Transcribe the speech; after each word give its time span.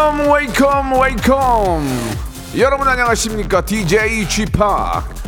welcome 0.00 0.32
welcome 0.32 0.98
welcome 0.98 1.86
여러분 2.56 2.88
안녕하십니까 2.88 3.60
DJ 3.60 4.26
G 4.28 4.46
Park 4.46 4.58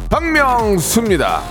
박명수입니다 0.08 1.42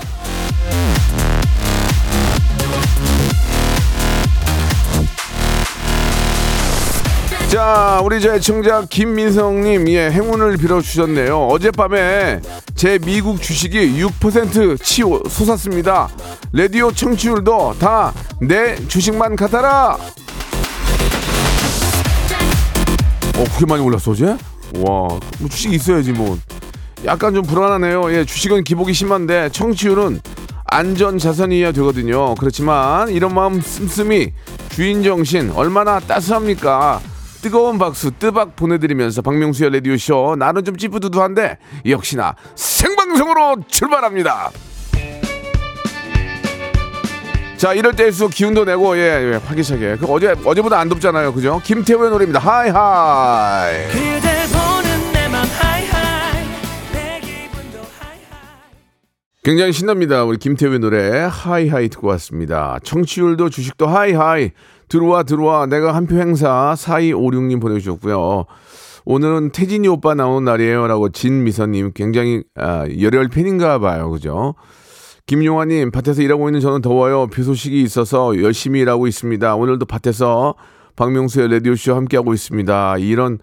자, 7.50 8.00
우리 8.02 8.22
저 8.22 8.34
애청자 8.34 8.86
김민성님, 8.90 9.90
예, 9.90 10.10
행운을 10.10 10.56
빌어주셨네요. 10.56 11.48
어젯밤에 11.48 12.40
제 12.76 12.98
미국 12.98 13.42
주식이 13.42 14.02
6%치 14.02 15.02
솟았습니다. 15.30 16.08
라디오 16.54 16.94
청취율도 16.94 17.76
다 17.78 18.14
내 18.42 18.76
주식만 18.88 19.36
같아라! 19.36 19.98
어, 23.42 23.44
그렇게 23.44 23.66
많이 23.66 23.84
올랐어, 23.84 24.12
어제? 24.12 24.26
와, 24.26 24.38
뭐 24.84 25.50
주식 25.50 25.74
있어야지, 25.74 26.12
뭐. 26.12 26.38
약간 27.06 27.34
좀 27.34 27.44
불안하네요. 27.44 28.14
예, 28.14 28.24
주식은 28.24 28.64
기복이 28.64 28.94
심한데, 28.94 29.50
청취율은 29.50 30.22
안전 30.66 31.18
자산이어야 31.18 31.72
되거든요. 31.72 32.36
그렇지만, 32.36 33.10
이런 33.10 33.34
마음 33.34 33.60
씀씀이 33.60 34.32
주인 34.70 35.02
정신 35.02 35.50
얼마나 35.52 36.00
따스합니까? 36.00 37.02
뜨거운 37.42 37.80
박수 37.80 38.12
뜨박 38.12 38.56
보내드리면서 38.56 39.24
박명수의 39.24 39.74
라디오쇼 39.74 40.36
나는 40.38 40.64
좀 40.64 40.78
찌뿌두두한데 40.78 41.58
역시나 41.88 42.36
생방송으로 42.54 43.64
출발합니다. 43.68 44.52
자 47.62 47.76
이럴 47.76 47.96
때일수록 47.96 48.32
기운도 48.32 48.66
내고 48.66 48.98
예, 48.98 49.02
예 49.34 49.40
활기차게. 49.46 49.98
그 49.98 50.08
어제 50.08 50.34
어제보다 50.44 50.80
안 50.80 50.90
덥잖아요. 50.90 51.32
그죠? 51.32 51.62
김태우의 51.64 52.10
노래입니다. 52.10 52.40
high 52.40 53.05
high. 53.05 53.88
기분도 57.22 57.78
high 58.00 58.18
high. 58.32 58.42
굉장히 59.44 59.74
신납니다. 59.74 60.24
우리 60.24 60.38
김태우의 60.40 60.80
노래. 60.80 61.28
high 61.30 61.60
high 61.60 61.90
듣고 61.90 62.08
왔습니다. 62.08 62.80
청취율도 62.84 63.52
주식도 63.52 63.86
high 63.86 64.14
high. 64.14 64.50
들어와 64.90 65.22
들어와. 65.22 65.68
내가 65.68 65.94
한 65.94 66.08
표 66.08 66.16
행사. 66.18 66.74
4256님 66.76 67.62
보내주셨고요. 67.62 68.46
오늘은 69.06 69.52
태진이 69.52 69.88
오빠 69.88 70.16
나오는 70.16 70.44
날이에요. 70.46 70.88
라고 70.88 71.10
진미선님. 71.10 71.92
굉장히 71.94 72.42
아, 72.56 72.88
열혈 73.00 73.28
팬인가 73.28 73.78
봐요. 73.78 74.10
그죠 74.10 74.56
김용화님 75.28 75.92
밭에서 75.92 76.22
일하고 76.22 76.50
있는 76.50 76.60
저는 76.60 76.82
더워요. 76.82 77.28
비 77.28 77.44
소식이 77.44 77.82
있어서 77.84 78.40
열심히 78.42 78.82
일하고 78.82 79.08
있습니다. 79.08 79.56
오늘도 79.56 79.86
밭에서 79.86 80.56
박명수의 80.96 81.50
라디오 81.50 81.76
쇼 81.76 81.96
함께하고 81.96 82.34
있습니다. 82.34 82.98
이런 82.98 83.40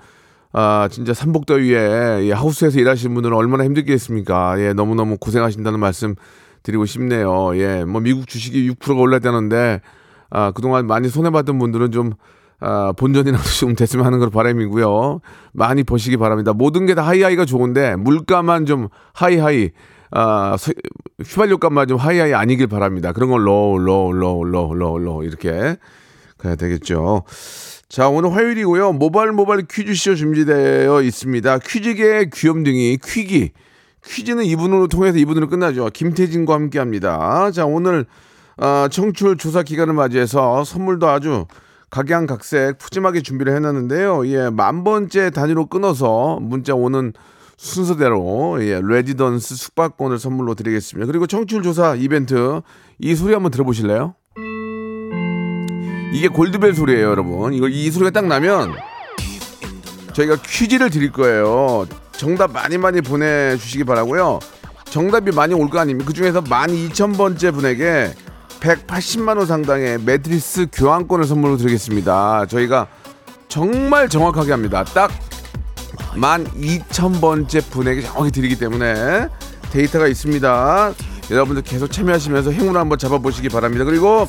아 0.53 0.89
진짜 0.91 1.15
삼복더위에 1.15 2.27
예, 2.29 2.33
하우스에서 2.33 2.79
일하시는 2.79 3.15
분들은 3.15 3.37
얼마나 3.37 3.65
힘들겠습니까? 3.65 4.61
예 4.61 4.73
너무 4.73 4.95
너무 4.95 5.17
고생하신다는 5.19 5.79
말씀 5.81 6.15
드리고 6.63 6.85
싶네요. 6.85 7.57
예 7.57 7.85
뭐 7.85 8.01
미국 8.01 8.27
주식이 8.27 8.71
6%가 8.73 9.01
올랐다는데 9.01 9.81
아 10.31 10.51
그동안 10.53 10.87
많이 10.87 11.09
손해 11.09 11.31
받은 11.31 11.59
분들은 11.59 11.91
좀 11.93 12.13
아, 12.61 12.93
본전이라도 12.99 13.45
좀 13.61 13.77
됐으면 13.77 14.05
하는 14.05 14.19
걸 14.19 14.31
바람이고요. 14.31 15.21
많이 15.53 15.85
버시기 15.85 16.17
바랍니다. 16.17 16.53
모든 16.53 16.87
게 16.87 16.95
다 16.95 17.03
하이하이가 17.07 17.45
좋은데 17.45 17.95
물가만 17.97 18.67
좀 18.67 18.89
high 19.15 19.43
high 19.43 19.71
아, 20.11 20.57
서- 20.59 20.73
휘발유값만 21.25 21.89
좀 21.89 21.99
high 21.99 22.17
high 22.17 22.35
아니길 22.35 22.67
바랍니다. 22.69 23.13
그런 23.13 23.31
건 23.31 23.43
low, 23.45 23.79
low, 23.79 24.13
low, 24.13 24.45
low, 24.45 24.75
low, 24.75 24.99
low 24.99 25.25
이렇게 25.25 25.77
가야 26.39 26.55
되겠죠. 26.57 27.25
자, 27.89 28.09
오늘 28.09 28.33
화요일이고요. 28.33 28.93
모바일 28.93 29.33
모바일 29.33 29.67
퀴즈쇼 29.69 30.15
준비되어 30.15 31.03
있습니다. 31.03 31.59
퀴즈계의 31.59 32.31
귀염둥이 32.31 32.99
퀴기. 33.05 33.51
퀴즈는 34.05 34.45
이분으로 34.45 34.87
통해서 34.89 35.19
이분으로 35.19 35.49
끝나죠. 35.49 35.91
김태진과 35.93 36.55
함께 36.55 36.79
합니다. 36.79 37.51
자, 37.51 37.65
오늘 37.67 38.07
아, 38.57 38.89
청취율 38.91 39.37
조사 39.37 39.63
기간을 39.63 39.95
맞이해서 39.95 40.65
선물도 40.65 41.09
아주 41.09 41.47
각양각색 41.91 42.79
푸짐하게 42.79 43.23
준비를 43.23 43.55
해놨는데요. 43.57 44.27
예, 44.29 44.51
만 44.51 44.85
번째 44.85 45.31
단위로 45.31 45.67
끊어서 45.67 46.39
문자 46.41 46.75
오는 46.75 47.13
순서대로 47.59 48.59
예, 48.65 48.81
레지던스 48.83 49.57
숙박권을 49.57 50.19
선물로 50.19 50.55
드리겠습니다. 50.55 51.07
그리고 51.07 51.27
청취율 51.27 51.63
조사 51.63 51.95
이벤트 51.97 52.61
이 53.01 53.15
소리 53.17 53.35
한번 53.35 53.51
들어보실래요? 53.51 54.15
이게 56.13 56.29
골드벨 56.29 56.75
소리예요, 56.75 57.11
여러분. 57.11 57.53
이거 57.53 57.69
이 57.69 57.91
소리가 57.91 58.11
딱 58.11 58.27
나면 58.27 58.73
저희가 60.15 60.37
퀴즈를 60.43 60.89
드릴 60.89 61.13
거예요. 61.13 61.87
정답 62.13 62.53
많이 62.53 62.79
많이 62.79 63.01
보내주시기 63.01 63.85
바라고요. 63.85 64.39
정답이 64.85 65.33
많이 65.33 65.53
올 65.53 65.69
거 65.69 65.81
아닙니까? 65.81 66.07
그 66.09 66.15
중에서 66.15 66.41
12,000번째 66.43 67.53
분에게 67.53 68.13
180만 68.61 69.37
원 69.37 69.47
상당의 69.47 70.01
매트리스 70.03 70.69
교환권을 70.73 71.25
선물로 71.27 71.57
드리겠습니다. 71.59 72.47
저희가 72.47 72.87
정말 73.49 74.09
정확하게 74.09 74.53
합니다. 74.53 74.85
딱 74.85 75.11
12,000번째 76.15 77.71
분에게 77.71 78.03
정확히 78.03 78.31
드리기 78.31 78.57
때문에 78.59 79.29
데이터가 79.71 80.07
있습니다. 80.07 80.93
여러분들 81.31 81.63
계속 81.63 81.93
참여하시면서 81.93 82.51
행운 82.53 82.77
한번 82.77 82.99
잡아보시기 82.99 83.49
바랍니다. 83.49 83.85
그리고 83.85 84.27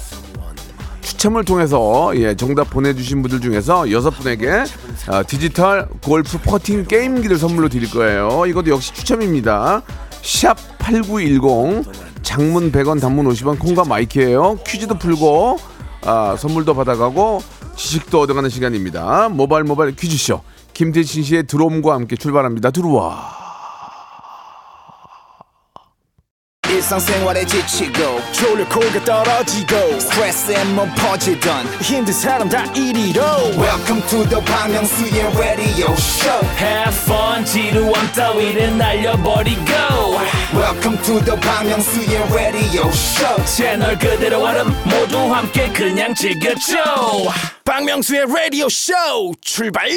추첨을 1.02 1.44
통해서 1.44 2.12
예, 2.16 2.36
정답 2.36 2.70
보내주신 2.70 3.22
분들 3.22 3.42
중에서 3.42 3.92
여섯 3.92 4.12
분에게 4.12 4.64
아, 5.08 5.24
디지털 5.24 5.88
골프 6.04 6.38
퍼팅 6.38 6.86
게임기를 6.86 7.38
선물로 7.38 7.70
드릴 7.70 7.90
거예요. 7.90 8.46
이것도 8.46 8.70
역시 8.72 8.94
추첨입니다. 8.94 9.82
샵 10.22 10.58
8910 10.80 11.84
장문 12.22 12.72
100원 12.72 13.02
단문 13.02 13.28
50원 13.30 13.60
콩과 13.60 13.86
마이크예요. 13.86 14.60
퀴즈도 14.66 14.98
풀고 15.00 15.58
아, 16.06 16.36
선물도 16.38 16.76
받아가고 16.76 17.42
지식도 17.76 18.22
얻어가는 18.22 18.50
시간입니다. 18.50 19.30
모바일 19.30 19.64
모바일 19.64 19.96
퀴즈쇼 19.96 20.42
김태진 20.80 21.24
씨의 21.24 21.44
드롬과 21.44 21.94
함께 21.94 22.16
출발합니다. 22.16 22.72
들어와. 22.72 23.38
일상생활에 26.70 27.46
지치고, 27.46 28.22
졸려 28.32 28.66
코가 28.70 29.04
떨어지고, 29.04 30.00
스트레스에 30.00 30.64
몸 30.76 30.90
퍼지던, 30.96 31.66
힘든 31.82 32.14
사람 32.14 32.48
다 32.48 32.64
이리로. 32.72 33.22
welcome 33.58 34.02
to 34.08 34.24
the 34.30 34.40
Bang 34.46 34.72
Myung-soo's 34.72 35.38
radio 35.38 35.92
show 35.98 36.48
Have 36.56 36.96
fun 37.04 37.44
지루함 37.44 38.14
따위를 38.14 38.78
날려버리고 38.78 39.62
welcome 40.54 40.98
to 41.04 41.20
the 41.26 41.38
Bang 41.42 41.68
Myung-soo's 41.68 42.32
radio 42.32 42.88
show 42.88 43.36
채널 43.46 44.00
그대로 44.00 44.46
얼음 44.46 44.70
모두 44.86 45.18
함께 45.18 45.68
그냥 45.74 46.14
즐겨줘 46.14 46.78
박명수의 47.66 48.22
radio 48.22 48.68
show 48.68 49.34
출발 49.42 49.90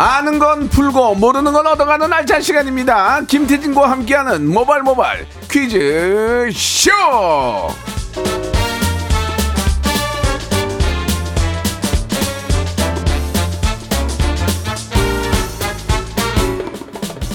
아는 0.00 0.38
건 0.38 0.68
풀고 0.68 1.16
모르는 1.16 1.52
건 1.52 1.66
얻어가는 1.66 2.12
알찬 2.12 2.40
시간입니다. 2.40 3.22
김태진과 3.26 3.90
함께하는 3.90 4.46
모바일 4.46 4.84
모바일 4.84 5.26
퀴즈 5.50 6.50
쇼. 6.54 6.92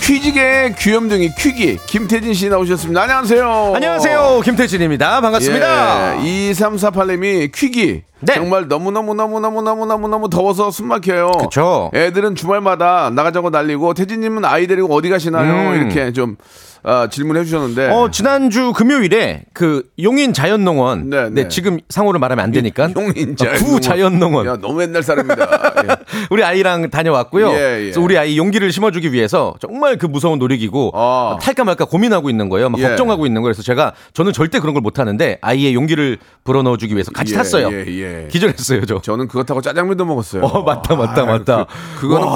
퀴즈계의 0.02 0.76
귀염둥이 0.76 1.36
퀴기 1.36 1.80
김태진 1.86 2.34
씨 2.34 2.48
나오셨습니다. 2.48 3.02
안녕하세요. 3.04 3.72
안녕하세요. 3.76 4.42
김태진입니다. 4.44 5.20
반갑습니다. 5.22 6.24
예, 6.26 6.52
2348님이 6.54 7.52
퀴기 7.54 8.04
네. 8.26 8.34
정말 8.36 8.68
너무 8.68 8.92
너무 8.92 9.14
너무 9.14 9.40
너무 9.40 9.62
너무 9.62 9.86
너무 9.86 10.08
너무 10.08 10.30
더워서 10.30 10.72
숨 10.72 10.88
막혀요. 10.88 11.32
그쵸. 11.42 11.92
애들은 11.94 12.36
주말마다 12.36 13.10
나가자고 13.14 13.50
날리고 13.50 13.94
태진님은 13.94 14.46
아이 14.46 14.68
데리고 14.68 14.94
어디 14.94 15.10
가시나요? 15.10 15.72
음. 15.72 15.76
이렇게 15.76 16.12
좀 16.14 16.38
아, 16.86 17.08
질문해 17.10 17.46
주셨는데. 17.46 17.92
어, 17.92 18.12
지난주 18.12 18.74
금요일에 18.74 19.46
그 19.54 19.84
용인 20.02 20.34
자연농원. 20.34 21.10
네, 21.10 21.24
네, 21.30 21.44
네. 21.44 21.48
지금 21.48 21.80
상호를 21.88 22.20
말하면 22.20 22.44
안 22.44 22.52
되니까. 22.52 22.90
용인 22.94 23.38
어, 23.40 23.54
구 23.64 23.80
자연농원. 23.80 24.46
야 24.48 24.58
너무 24.58 24.82
옛날 24.82 25.02
사람이다. 25.02 25.74
예. 25.86 25.96
우리 26.30 26.44
아이랑 26.44 26.90
다녀왔고요. 26.90 27.52
예, 27.52 27.54
예. 27.54 27.80
그래서 27.84 28.02
우리 28.02 28.18
아이 28.18 28.38
용기를 28.38 28.70
심어주기 28.74 29.14
위해서 29.14 29.54
정말 29.62 29.98
그 29.98 30.08
무서운 30.08 30.40
놀이기구 30.40 30.92
아. 30.94 31.38
탈까 31.42 31.64
말까 31.64 31.86
고민하고 31.86 32.30
있는 32.30 32.50
거예요. 32.50 32.68
막 32.70 32.82
예. 32.82 32.88
걱정하고 32.90 33.26
있는 33.26 33.42
거예요. 33.42 33.54
그래서 33.54 33.64
제가 33.64 33.94
저는 34.14 34.34
절대 34.34 34.60
그런 34.60 34.74
걸 34.74 34.84
못 34.84 35.00
하는데 35.00 35.38
아이의 35.42 35.76
용기를 35.76 36.18
불어넣어주기 36.44 36.94
위해서 36.94 37.10
같이 37.12 37.32
예, 37.32 37.38
탔어요. 37.38 37.72
예, 37.72 37.86
예. 38.14 38.28
기절했어요, 38.28 38.86
저. 38.86 39.02
저는 39.02 39.28
그거 39.28 39.44
타고 39.44 39.62
짜장면도 39.62 40.06
먹었어요. 40.06 40.44
어, 40.44 40.64
맞다, 40.64 40.96
맞다, 40.96 41.26
맞다. 41.26 41.66
그, 42.00 42.08
그거는 42.08 42.28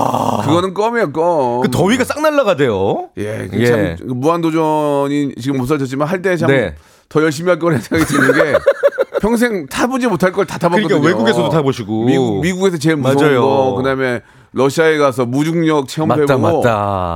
그거는 0.46 0.74
껌이에요, 0.74 1.12
껌. 1.12 1.62
그 1.62 1.70
더위가 1.72 2.04
싹 2.04 2.22
날라가대요. 2.22 3.10
예, 3.20 3.48
예. 3.54 3.66
참 3.98 4.08
무한도전이 4.08 5.36
지금 5.42 5.58
못 5.58 5.66
살졌지만 5.68 6.08
할 6.08 6.22
때참더 6.22 6.54
네. 6.54 6.76
열심히 7.18 7.50
할 7.50 7.60
거라는 7.60 7.82
생각이 7.82 8.12
드는 8.12 8.34
게 8.34 8.58
평생 9.22 9.66
타보지 9.68 10.08
못할 10.08 10.32
걸 10.32 10.46
다 10.46 10.58
타봤거든요. 10.58 10.88
그러니까 11.02 11.08
외국에서도 11.08 11.50
타보시고. 11.50 12.06
미국 12.06 12.42
미국에서 12.42 12.78
제일 12.78 12.96
무서운 12.98 13.18
맞아요. 13.18 13.42
거 13.42 13.76
그다음에 13.78 14.22
러시아에 14.54 14.98
가서 14.98 15.26
무중력 15.26 15.88
체험해보고 15.88 16.40
맞다, 16.40 16.58
맞다. 16.58 16.72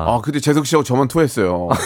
아 0.07 0.19
그때 0.23 0.39
재석 0.39 0.65
씨하고 0.65 0.83
저만 0.83 1.07
토했어요. 1.07 1.69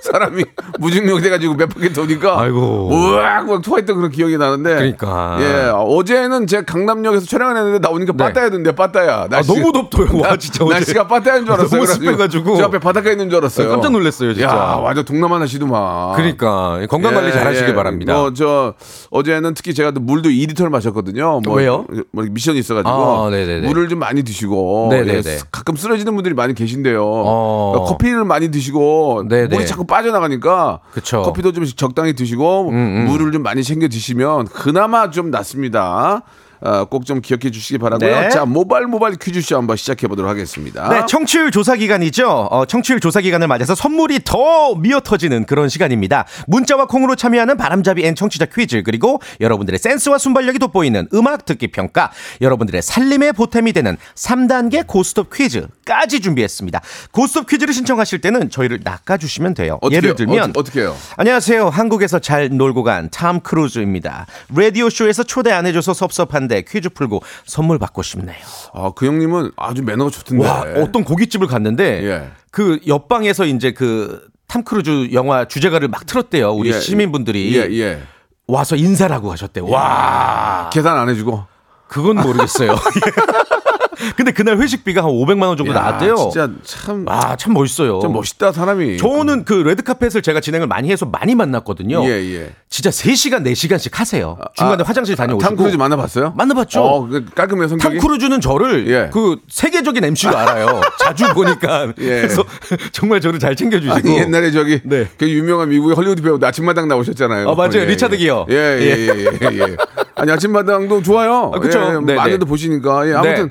사람이 0.00 0.44
무중력 0.78 1.20
돼가지고 1.20 1.54
몇 1.54 1.68
바퀴 1.68 1.92
도니까 1.92 2.40
아이고. 2.40 2.88
우악 2.92 3.46
막 3.48 3.60
토했던 3.62 3.96
그런 3.96 4.10
기억이 4.10 4.36
나는데 4.38 4.74
그러니까. 4.74 5.38
예 5.40 5.70
어제는 5.74 6.46
제가 6.46 6.64
강남역에서 6.64 7.26
촬영을 7.26 7.56
했는데 7.56 7.78
나오니까 7.80 8.12
네. 8.12 8.24
빠따야던데 8.24 8.72
빠따야 8.72 9.26
날씨 9.28 9.52
너무 9.52 9.72
덥더요. 9.72 10.20
와, 10.20 10.36
진짜 10.36 10.64
어제. 10.64 10.74
날씨가 10.74 11.06
빠따인 11.08 11.44
줄 11.44 11.54
알았어요. 11.54 11.80
너무 11.80 11.86
습해가지고. 11.86 12.56
저 12.56 12.64
앞에 12.64 12.78
바닷가에 12.78 13.12
있는 13.12 13.28
줄 13.30 13.38
알았어요. 13.38 13.68
깜짝 13.68 13.90
놀랐어요, 13.92 14.32
진짜. 14.34 14.48
야 14.48 14.78
완전 14.80 15.04
동남아 15.04 15.38
날씨도만. 15.38 16.14
그러니까 16.14 16.78
건강 16.88 17.14
관리 17.14 17.28
예, 17.28 17.32
잘 17.32 17.46
하시길 17.46 17.70
예. 17.70 17.74
바랍니다. 17.74 18.14
뭐, 18.14 18.32
저, 18.32 18.74
어제는 19.10 19.54
특히 19.54 19.74
제가 19.74 19.90
또 19.90 20.00
물도 20.00 20.28
2리터를 20.28 20.68
마셨거든요. 20.68 21.40
뭐, 21.44 21.56
왜요? 21.56 21.84
뭐 22.12 22.24
미션이 22.30 22.58
있어가지고. 22.60 22.90
아, 23.26 23.30
네네네. 23.30 23.66
물을 23.66 23.88
좀 23.88 23.98
많이 23.98 24.22
드시고. 24.26 24.88
네네네. 24.90 25.22
예, 25.24 25.38
가끔 25.50 25.76
쓰러지는 25.76 26.14
분들이 26.14 26.34
많이 26.34 26.52
계신데요. 26.52 27.02
어. 27.02 27.72
그러니까 27.72 27.92
커피를 27.92 28.24
많이 28.26 28.50
드시고. 28.50 29.24
네네. 29.28 29.48
물이 29.48 29.66
자꾸 29.66 29.86
빠져나가니까. 29.86 30.80
그쵸. 30.92 31.22
커피도 31.22 31.52
좀 31.52 31.64
적당히 31.64 32.12
드시고. 32.12 32.68
음, 32.68 33.06
물을 33.08 33.32
좀 33.32 33.42
많이 33.42 33.64
챙겨 33.64 33.88
드시면 33.88 34.48
그나마 34.48 35.10
좀 35.10 35.30
낫습니다. 35.30 36.22
어, 36.66 36.84
꼭좀 36.86 37.20
기억해 37.20 37.50
주시기 37.50 37.78
바라고요. 37.78 38.20
네. 38.22 38.28
자, 38.28 38.44
모바일 38.44 38.86
모바일 38.88 39.14
퀴즈쇼 39.16 39.56
한번 39.56 39.76
시작해 39.76 40.08
보도록 40.08 40.28
하겠습니다. 40.28 40.88
네, 40.88 41.06
청취율 41.06 41.50
조사 41.52 41.76
기간이죠. 41.76 42.28
어, 42.28 42.64
청취율 42.66 42.98
조사 43.00 43.20
기간을 43.20 43.46
맞아서 43.46 43.74
선물이 43.76 44.20
더 44.24 44.74
미어 44.74 45.00
터지는 45.00 45.46
그런 45.46 45.68
시간입니다. 45.68 46.26
문자와 46.48 46.86
콩으로 46.86 47.14
참여하는 47.14 47.56
바람잡이 47.56 48.04
and 48.04 48.14
청취자 48.16 48.46
퀴즈 48.46 48.82
그리고 48.84 49.20
여러분들의 49.40 49.78
센스와 49.78 50.18
순발력이 50.18 50.58
돋보이는 50.58 51.08
음악 51.14 51.44
듣기 51.44 51.68
평가, 51.68 52.10
여러분들의 52.40 52.82
살림의 52.82 53.32
보탬이 53.34 53.72
되는 53.72 53.96
3단계 54.16 54.86
고스톱 54.86 55.30
퀴즈까지 55.32 56.20
준비했습니다. 56.20 56.80
고스톱 57.12 57.48
퀴즈를 57.48 57.72
신청하실 57.74 58.20
때는 58.20 58.50
저희를 58.50 58.80
낚아 58.82 59.16
주시면 59.16 59.54
돼요. 59.54 59.78
어떻게 59.82 59.96
예를? 59.96 60.14
들면 60.16 60.50
어, 60.50 60.52
어떻게 60.56 60.80
해요? 60.80 60.96
안녕하세요. 61.16 61.68
한국에서 61.68 62.18
잘 62.18 62.48
놀고 62.50 62.82
간 62.82 63.08
탐 63.12 63.40
크루즈입니다. 63.40 64.26
라디오 64.54 64.90
쇼에서 64.90 65.22
초대 65.22 65.52
안 65.52 65.64
해줘서 65.66 65.94
섭섭한데 65.94 66.55
퀴즈 66.62 66.88
풀고 66.90 67.22
선물 67.44 67.78
받고 67.78 68.02
싶네요. 68.02 68.36
아, 68.72 68.92
그 68.94 69.06
형님은 69.06 69.52
아주 69.56 69.82
매너가 69.82 70.10
좋던데. 70.10 70.46
와 70.46 70.64
어떤 70.76 71.04
고깃집을 71.04 71.46
갔는데 71.46 72.04
예. 72.04 72.30
그 72.50 72.80
옆방에서 72.86 73.46
이제 73.46 73.72
그 73.72 74.28
탐 74.48 74.62
크루즈 74.62 75.08
영화 75.12 75.46
주제가를 75.46 75.88
막 75.88 76.06
틀었대요. 76.06 76.52
우리 76.52 76.70
예, 76.70 76.80
시민분들이 76.80 77.56
예, 77.56 77.62
예. 77.80 78.02
와서 78.46 78.76
인사를 78.76 79.14
하고 79.14 79.28
가셨대요. 79.28 79.66
와 79.68 80.70
계산 80.72 80.96
안 80.96 81.08
해주고. 81.08 81.44
그건 81.88 82.16
모르겠어요. 82.16 82.74
근데 84.16 84.32
그날 84.32 84.58
회식비가 84.58 85.02
한 85.02 85.10
500만 85.10 85.42
원 85.48 85.56
정도 85.56 85.72
야, 85.72 85.76
나왔대요. 85.76 86.16
진짜 86.16 86.50
참, 86.64 87.04
아, 87.08 87.36
참 87.36 87.52
멋있어요. 87.54 88.00
좀 88.00 88.12
멋있다 88.12 88.52
사람이. 88.52 88.98
저는 88.98 89.44
그 89.44 89.54
레드카펫을 89.54 90.22
제가 90.22 90.40
진행을 90.40 90.66
많이 90.66 90.90
해서 90.90 91.06
많이 91.06 91.34
만났거든요. 91.34 92.04
예, 92.04 92.10
예. 92.10 92.52
진짜 92.68 92.90
3시간, 92.90 93.42
4시간씩 93.46 93.94
하세요. 93.94 94.38
중간에 94.54 94.82
아, 94.82 94.86
화장실 94.86 95.16
다녀오시고. 95.16 95.48
탐 95.48 95.56
크루즈 95.56 95.76
만나봤어요? 95.76 96.34
만나봤죠. 96.36 96.82
어, 96.82 97.06
그 97.06 97.24
깔끔해요 97.34 97.68
성격이. 97.68 97.98
탐 97.98 98.06
크루즈는 98.06 98.40
저를 98.40 98.88
예. 98.88 99.10
그 99.12 99.36
세계적인 99.48 100.04
MC로 100.04 100.36
알아요. 100.36 100.80
자주 101.00 101.24
보니까. 101.32 101.92
예. 101.98 102.20
그래서 102.22 102.44
정말 102.92 103.20
저를 103.20 103.38
잘 103.38 103.56
챙겨주시고. 103.56 103.94
아니 103.94 104.18
옛날에 104.18 104.50
저기 104.50 104.80
네. 104.84 105.08
그 105.16 105.28
유명한 105.28 105.70
미국의 105.70 105.96
헐리우드 105.96 106.22
배우 106.22 106.38
아침마당 106.42 106.88
나오셨잖아요. 106.88 107.48
어, 107.48 107.54
맞아요. 107.54 107.84
리차드 107.86 108.16
기어. 108.18 108.46
예예예 108.50 108.80
예, 109.08 109.08
예, 109.08 109.58
예. 109.58 109.76
아니 110.14 110.32
아침마당도 110.32 111.02
좋아요. 111.02 111.52
아, 111.54 111.58
그쵸. 111.58 111.78
예, 111.80 112.04
네, 112.04 112.14
많이들 112.14 112.38
네. 112.40 112.44
보시니까 112.46 113.08
예, 113.08 113.14
아무튼 113.14 113.50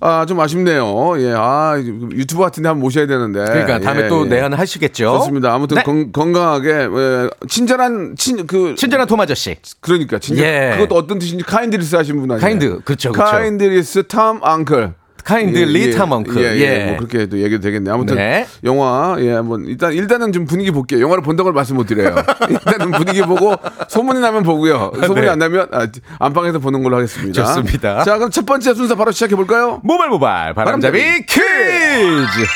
아 0.00 0.24
좀 0.26 0.40
아쉽네요. 0.40 1.14
예, 1.20 1.32
아 1.36 1.78
유튜브 2.12 2.42
같은 2.42 2.62
데 2.62 2.68
한번 2.68 2.82
모셔야 2.82 3.06
되는데. 3.06 3.44
그러니까 3.44 3.78
다음에 3.80 4.04
예, 4.04 4.08
또 4.08 4.24
예. 4.26 4.28
내한 4.30 4.52
하시겠죠. 4.54 5.04
좋습니다. 5.18 5.54
아무튼 5.54 5.76
네. 5.76 5.82
건, 5.82 6.12
건강하게 6.12 6.70
예, 6.70 7.28
친절한 7.48 8.14
친 8.16 8.46
그 8.46 8.74
친절한 8.76 9.06
톰 9.06 9.20
아저씨. 9.20 9.56
그러니까 9.80 10.18
진짜 10.18 10.42
예. 10.42 10.72
그것도 10.76 10.94
어떤 10.94 11.18
뜻인지 11.18 11.44
kindness 11.44 11.96
하신 11.96 12.16
분 12.20 12.30
아니에요? 12.30 12.40
kind, 12.40 12.80
그쵸, 12.84 13.12
그쵸. 13.12 13.24
kindness 13.24 14.06
탐 14.08 14.40
uncle. 14.42 14.94
카인드리 15.26 15.90
탐 15.90 16.12
엉클. 16.12 16.36
예, 16.36 16.56
예. 16.56 16.60
예. 16.60 16.84
뭐 16.86 16.96
그렇게 16.98 17.26
또 17.26 17.38
얘기도 17.40 17.60
되겠네요. 17.60 17.94
아무튼 17.94 18.14
네. 18.14 18.46
영화 18.62 19.16
예, 19.18 19.32
한번 19.32 19.64
일단 19.66 19.92
일단은 19.92 20.32
좀 20.32 20.46
분위기 20.46 20.70
볼게요. 20.70 21.00
영화를 21.00 21.24
본다고 21.24 21.50
말씀 21.50 21.74
못 21.74 21.84
드려요. 21.86 22.14
일단은 22.48 22.92
분위기 22.92 23.22
보고 23.22 23.56
소문이 23.88 24.20
나면 24.20 24.44
보고요. 24.44 24.92
소문이 24.94 25.22
네. 25.22 25.28
안 25.28 25.40
나면 25.40 25.66
아, 25.72 25.88
안방에서 26.20 26.60
보는 26.60 26.84
걸로 26.84 26.98
하겠습니다. 26.98 27.44
좋습니다. 27.44 28.04
자, 28.04 28.18
그럼 28.18 28.30
첫 28.30 28.46
번째 28.46 28.72
순서 28.74 28.94
바로 28.94 29.10
시작해 29.10 29.34
볼까요? 29.34 29.80
모발 29.82 30.08
모발 30.10 30.54
바람잡이 30.54 30.96
바람잡이 30.96 31.26
퀴즈. 31.26 32.46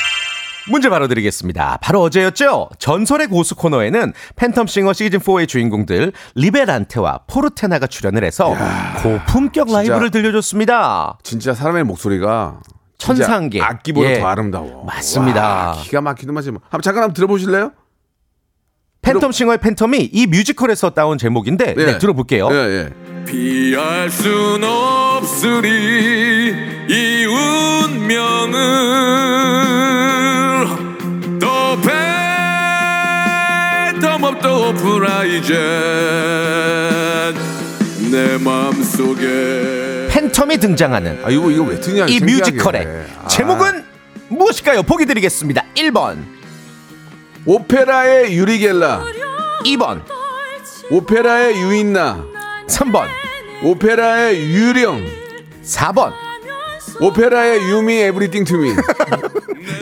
문제 0.69 0.89
바로 0.89 1.07
드리겠습니다. 1.07 1.79
바로 1.81 2.01
어제였죠. 2.03 2.69
전설의 2.79 3.27
고수 3.27 3.55
코너에는 3.55 4.13
팬텀싱어 4.35 4.93
시즌 4.93 5.19
4의 5.19 5.47
주인공들 5.47 6.11
리베란테와 6.35 7.21
포르테나가 7.27 7.87
출연을 7.87 8.23
해서 8.23 8.55
고품격 9.01 9.71
라이브를 9.71 10.11
들려줬습니다. 10.11 11.17
진짜 11.23 11.53
사람의 11.53 11.83
목소리가 11.85 12.59
진짜 12.97 13.23
천상계. 13.25 13.61
악기보다 13.61 14.11
예. 14.11 14.19
더 14.19 14.27
아름다워. 14.27 14.83
맞습니다. 14.85 15.41
와, 15.41 15.73
기가 15.81 16.01
막히는 16.01 16.33
맛이. 16.35 16.49
한번 16.49 16.81
잠깐 16.83 17.03
한번 17.03 17.13
들어보실래요? 17.15 17.71
팬텀싱어의 19.01 19.57
phantom이 19.59 20.09
이 20.11 20.27
뮤지컬에서 20.27 20.91
따온 20.91 21.17
제목인데 21.17 21.73
네, 21.73 21.97
들어볼게요. 21.97 22.49
예, 22.51 22.55
예. 22.55 22.89
피할 23.25 24.11
순 24.11 24.63
없으리 24.63 25.69
이 26.87 27.25
운명을 27.25 28.61
the 31.71 31.77
phantom 33.99 34.23
of 34.25 34.44
the 34.44 34.73
opera 34.73 35.07
is 35.07 35.21
there 35.21 35.55
내 38.11 38.37
맘속에 38.37 40.09
phantom이 40.09 40.59
등장하는 40.59 41.21
아 41.23 41.29
이거 41.29 41.49
이거 41.49 41.63
왜 41.63 41.79
듣냐? 41.79 42.07
이. 42.07 42.19
뮤지컬의 42.19 43.05
아. 43.23 43.27
제목은 43.29 43.85
무엇일까요? 44.27 44.83
보기 44.83 45.05
드리겠습니다. 45.05 45.63
1번, 45.77 46.25
오페라의 47.45 48.35
유리겔라, 48.35 49.05
2번, 49.63 50.01
오페라의 50.89 51.55
유인나, 51.55 52.25
3번, 52.67 53.07
오페라의 53.63 54.41
유령, 54.41 55.05
4번. 55.63 56.30
오페라의 57.01 57.59
you 57.69 57.81
mean 57.81 57.97
everything 58.03 58.43
to 58.45 58.56
me. 58.56 58.73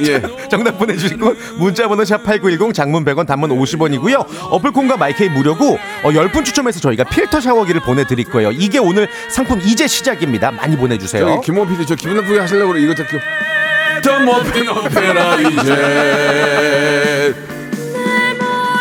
예. 0.08 0.22
정답 0.50 0.78
보내주시고 0.78 1.34
문자번호 1.58 2.04
샵8910 2.04 2.74
장문 2.74 3.04
100원 3.06 3.28
단문 3.28 3.50
50원이고요 3.50 4.26
어플콘과 4.52 4.98
마이케이 4.98 5.30
무료고 5.30 5.78
어, 6.04 6.10
10분 6.12 6.46
추첨해서 6.46 6.80
저희가 6.80 7.04
필터 7.06 7.42
샤워기를 7.42 7.82
보내드릴 7.82 8.26
거예요 8.26 8.52
이게 8.52 8.78
오늘 8.78 9.08
상품 9.30 9.60
이제 9.62 9.88
시작입니다 9.88 10.52
많이 10.52 10.78
보내주세요 10.78 11.42
김호 11.42 11.66
PD 11.66 11.86
저 11.86 11.96
기분 11.96 12.18
나쁘게 12.18 12.40
하시려고 12.40 12.74
그래. 12.74 12.84
이거 12.84 12.94
저더 12.96 14.20
모핀 14.20 14.70
오페라 14.70 15.36
이제. 15.40 16.70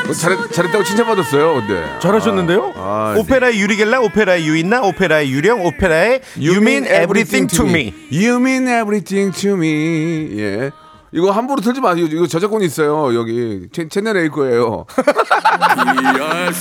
어, 0.09 0.13
잘했, 0.13 0.53
잘했다고 0.53 0.85
칭찬받았어요, 0.85 1.55
근데. 1.55 1.85
잘하셨는데요 2.01 2.73
아, 2.77 3.15
오페라의 3.19 3.61
유리겔라 3.61 4.01
오페라의 4.01 4.47
유인나 4.47 4.83
오페라의 4.83 5.31
유령 5.31 5.65
오페라의 5.67 6.21
You 6.39 6.57
mean 6.59 6.85
everything 6.85 7.47
to 7.55 7.67
me 7.67 7.93
You 8.11 8.37
mean 8.37 8.67
everything 8.69 9.33
to 9.41 9.53
me. 9.55 10.39
예. 10.41 10.71
이거 11.11 11.31
함부로 11.31 11.63
틀지 11.63 11.81
마세요. 11.81 12.07
이거 12.11 12.27
저작권이 12.27 12.67
있어요. 12.67 13.15
여기 13.19 13.69
채, 13.73 13.89
채널 13.89 14.19
A 14.19 14.29
거예요. 14.29 14.85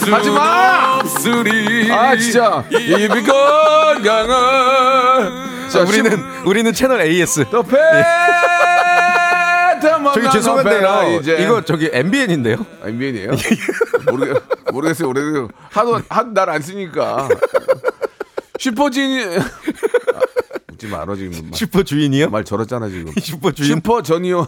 하지 0.10 0.30
마! 0.30 1.01
아 1.92 2.16
진짜 2.18 2.63
입이 2.72 3.24
건강은 3.24 4.30
자 5.70 5.82
우리는 5.82 6.18
우리는 6.46 6.72
채널 6.74 7.01
AS. 7.01 7.44
더 7.50 7.62
패. 7.62 7.77
저기 10.13 10.29
죄송한데요. 10.31 11.22
이거 11.39 11.62
저기 11.63 11.89
MBN인데요. 11.91 12.65
MBN이에요? 12.84 13.31
모르겠, 14.10 14.43
모르겠어요. 14.72 15.10
오래돼서 15.10 15.48
하도 15.69 16.01
하도 16.10 16.31
날 16.34 16.50
안 16.50 16.62
쓰니까 16.62 17.27
슈퍼주니 18.60 19.24
아, 19.24 20.19
웃지 20.74 20.88
말어 20.88 21.15
지금 21.15 21.51
슈퍼 21.53 21.84
주인이요? 21.84 22.29
말 22.29 22.43
저렇잖아 22.43 22.89
지금 22.89 23.13
슈퍼 23.22 23.51
주인. 23.51 23.69
슈퍼 23.75 24.01
저니어 24.01 24.48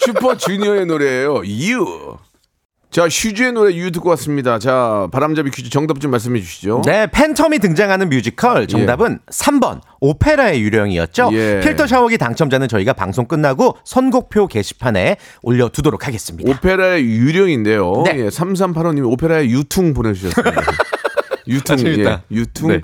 슈퍼 0.00 0.36
주니어의 0.36 0.86
노래예요. 0.86 1.42
U. 1.46 2.16
자 2.90 3.06
슈주의 3.08 3.52
노래 3.52 3.74
U 3.74 3.90
듣고 3.90 4.08
왔습니다. 4.10 4.58
자 4.58 5.08
바람잡이 5.12 5.50
퀴즈 5.50 5.68
정답 5.68 6.00
좀 6.00 6.10
말씀해 6.10 6.40
주시죠. 6.40 6.82
네, 6.86 7.06
phantom이 7.06 7.60
등장하는 7.60 8.08
뮤지컬 8.08 8.66
정답은 8.66 9.18
3번 9.30 9.80
오페라의 10.00 10.62
유령이었죠. 10.62 11.28
예. 11.32 11.60
필터 11.62 11.86
샤워기 11.86 12.16
당첨자는 12.16 12.66
저희가 12.68 12.94
방송 12.94 13.26
끝나고 13.26 13.76
선곡표 13.84 14.46
게시판에 14.46 15.16
올려두도록 15.42 16.06
하겠습니다. 16.06 16.50
오페라의 16.50 17.04
유령인데요. 17.04 18.04
네. 18.06 18.20
예, 18.20 18.28
3385님이 18.28 19.10
오페라의 19.12 19.50
유퉁 19.50 19.92
보내주셨습니다. 19.92 20.62
유퉁, 21.46 21.76
맞습니다. 21.76 22.22
예, 22.30 22.34
유퉁. 22.34 22.68
네. 22.68 22.80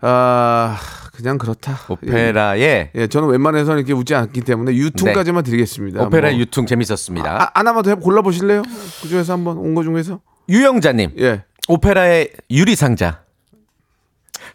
아, 0.00 0.78
그냥 1.16 1.38
그렇다. 1.38 1.78
오페라의 1.88 2.62
예, 2.62 2.90
예, 2.94 3.06
저는 3.06 3.28
웬만해서는 3.28 3.78
이렇게 3.78 3.92
웃지 3.94 4.14
않기 4.14 4.42
때문에 4.42 4.74
유퉁까지만 4.76 5.44
드리겠습니다. 5.44 6.02
오페라 6.04 6.30
뭐. 6.30 6.38
유퉁 6.38 6.66
재밌었습니다. 6.66 7.42
아, 7.42 7.50
하나만 7.54 7.82
더 7.82 7.90
해- 7.90 7.96
골라 7.96 8.20
보실래요? 8.22 8.62
그 9.02 9.08
중에서 9.08 9.32
한번 9.32 9.56
온 9.56 9.74
거 9.74 9.82
중에서? 9.82 10.20
유영자님, 10.48 11.12
예. 11.18 11.44
오페라의 11.68 12.30
유리상자. 12.50 13.22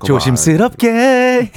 조심스럽게 0.05 1.51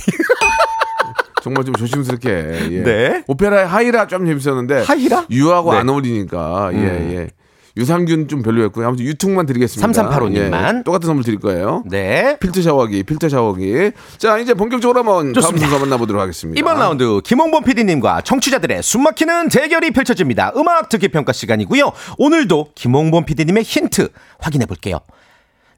정말 1.43 1.65
좀 1.65 1.75
조심스럽게. 1.75 2.31
예. 2.73 2.83
네. 2.83 3.25
오페라의 3.27 3.67
하이라 3.67 4.07
좀 4.07 4.25
재밌었는데. 4.27 4.83
하이라? 4.85 5.27
유하고 5.31 5.73
네. 5.73 5.79
안 5.81 5.89
어울리니까. 5.89 6.71
예, 6.73 6.79
예. 7.17 7.29
유산균 7.77 8.29
좀 8.29 8.43
별로였고요. 8.43 8.87
아무튼 8.87 9.05
유퉁만 9.05 9.47
드리겠습니다. 9.47 9.81
3385 9.93 10.29
님만. 10.29 10.79
예, 10.79 10.83
똑같은 10.85 11.07
선물 11.09 11.25
드릴 11.25 11.41
거예요. 11.41 11.83
네. 11.87 12.37
필터 12.39 12.63
샤워기, 12.63 13.03
필터 13.03 13.29
샤워기. 13.29 13.91
자, 14.19 14.39
이제 14.39 14.55
본격적으로 14.55 15.01
한번 15.01 15.33
다음. 15.33 15.57
순서 15.59 15.79
만나보도록 15.81 16.23
하겠습니다. 16.23 16.59
이번 16.59 16.79
라운드 16.79 17.21
김홍범 17.25 17.65
PD님과 17.65 18.21
청취자들의 18.21 18.83
숨막히는 18.83 19.49
대결이 19.49 19.91
펼쳐집니다. 19.91 20.53
음악 20.57 20.89
듣기 20.89 21.09
평가 21.09 21.33
시간이고요. 21.33 21.91
오늘도 22.19 22.69
김홍범 22.77 23.25
PD님의 23.25 23.65
힌트 23.65 24.09
확인해 24.39 24.67
볼게요. 24.67 25.01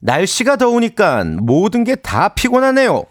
날씨가 0.00 0.56
더우니까 0.56 1.24
모든 1.24 1.82
게 1.82 1.96
다 1.96 2.28
피곤하네요. 2.28 3.04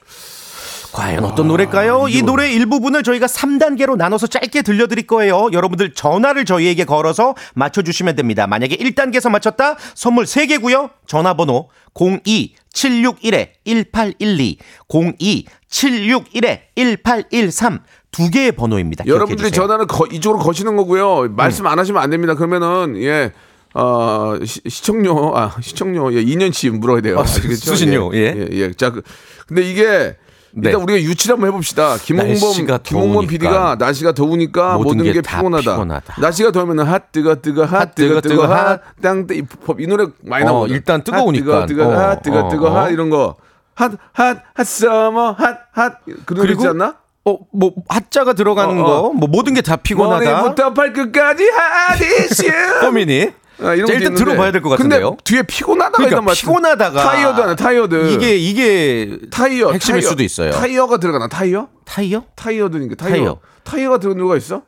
과연 0.95 1.25
어떤 1.25 1.49
노래일까요? 1.49 2.05
이 2.07 2.21
노래 2.21 2.49
일부분을 2.53 3.03
저희가 3.03 3.25
3단계로 3.25 3.97
나눠서 3.97 4.27
짧게 4.27 4.61
들려드릴 4.61 5.05
거예요. 5.07 5.49
여러분들 5.51 5.93
전화를 5.93 6.45
저희에게 6.45 6.85
걸어서 6.85 7.35
맞춰주시면 7.53 8.15
됩니다. 8.15 8.47
만약에 8.47 8.77
1단계에서 8.77 9.29
맞췄다? 9.29 9.75
선물 9.93 10.23
3개고요. 10.23 10.91
전화번호 11.05 11.67
02-761-1812, 11.95 14.55
02-761-1813 14.89 17.81
두 18.11 18.31
개의 18.31 18.53
번호입니다. 18.53 19.05
여러분들이. 19.05 19.51
전화를 19.51 19.87
거- 19.87 20.07
이쪽으로 20.09 20.41
거시는 20.41 20.77
거고요. 20.77 21.27
말씀 21.35 21.67
안 21.67 21.77
하시면 21.77 22.01
안 22.01 22.09
됩니다. 22.09 22.35
그러면은 22.35 22.95
예. 23.03 23.33
어, 23.73 24.35
시, 24.45 24.61
시청료, 24.69 25.37
아, 25.37 25.53
시청료, 25.59 26.13
예, 26.13 26.23
2년치 26.23 26.69
물어야 26.69 27.01
돼요. 27.01 27.19
아? 27.19 27.25
수신료, 27.25 28.11
예. 28.13 28.33
예, 28.33 28.47
예. 28.51 28.71
자, 28.71 28.91
그, 28.91 29.01
근데 29.47 29.69
이게, 29.69 30.15
네. 30.57 30.69
일단 30.69 30.81
우리가 30.83 30.99
유치를 31.01 31.33
한번 31.33 31.49
해봅시다. 31.49 31.97
김홍범, 31.97 32.79
김홍범. 32.83 33.27
PD가 33.27 33.75
날씨가 33.77 34.13
더우니까 34.13 34.77
모든 34.77 34.97
모든, 34.97 35.03
게 35.05 35.16
게 35.16 35.26
다 35.26 35.37
피곤하다. 35.37 35.71
피곤하다. 35.73 36.15
날씨가 36.21 36.51
더우면 36.51 36.79
핫, 36.87 37.11
뜨거, 37.11 37.35
뜨거, 37.41 37.65
핫, 37.65 37.79
핫, 37.79 37.95
뜨거, 37.95 38.21
뜨거, 38.21 38.21
뜨거, 38.21 38.41
뜨거, 38.43 38.53
핫, 38.55 38.81
땅, 39.01 39.27
뜨, 39.27 39.33
이, 39.33 39.41
법- 39.41 39.81
이 39.81 39.87
노래 39.87 40.05
많이 40.23 40.43
어, 40.43 40.47
나오거든. 40.47 40.75
일단 40.75 41.03
뜨거우니까. 41.03 41.61
핫, 41.61 41.65
뜨거, 41.65 41.83
뜨거, 41.83 41.89
어, 41.89 41.99
핫, 41.99 42.21
뜨거, 42.21 42.39
어, 42.39 42.49
뜨거, 42.49 42.67
어. 42.71 42.75
핫, 42.79 42.89
이런 42.91 43.09
거. 43.09 43.35
hot, 43.73 43.91
hot, 44.13 44.37
hot, 44.53 44.63
summer, 44.65 45.35
hot, 45.37 45.57
hot. 45.73 45.93
그 46.25 46.33
노래 46.33 46.53
있지 46.53 46.65
않나? 46.67 46.95
어, 47.25 47.37
뭐 47.51 47.73
하자가 47.89 48.33
들어가는 48.33 48.77
어, 48.79 48.81
어. 48.83 49.01
거, 49.01 49.13
뭐 49.13 49.27
모든 49.27 49.53
게 49.55 49.61
다 49.61 49.75
피곤하다. 49.75 50.23
머리부터 50.41 50.73
발끝까지 50.73 51.43
hot 51.49 51.80
issue. 51.80 52.43
고민이. 52.81 53.31
아, 53.61 53.73
이런 53.73 53.87
일단 53.89 53.95
있는데. 54.01 54.15
들어봐야 54.15 54.51
될 54.51 54.61
것 54.61 54.69
같은데요. 54.69 55.11
근데 55.11 55.23
뒤에 55.23 55.43
피곤하다가 55.43 55.97
그러니까 55.97 56.21
말이야. 56.21 56.39
피곤하다가 56.41 57.03
타이어도 57.03 57.43
하나 57.43 57.55
타이어드. 57.55 58.11
이게 58.11 58.35
이게 58.37 59.17
타이어 59.31 59.71
핵심일 59.71 60.01
타이어. 60.01 60.09
수도 60.09 60.23
있어요. 60.23 60.51
타이어가 60.51 60.97
들어가나 60.97 61.27
타이어? 61.27 61.69
타이어? 61.85 62.23
타이어드니까 62.35 62.95
타이어. 62.95 63.15
타이어. 63.15 63.39
타이어. 63.63 63.89
가 63.91 63.97
들어간 63.99 64.17
누가 64.17 64.35
있어? 64.37 64.63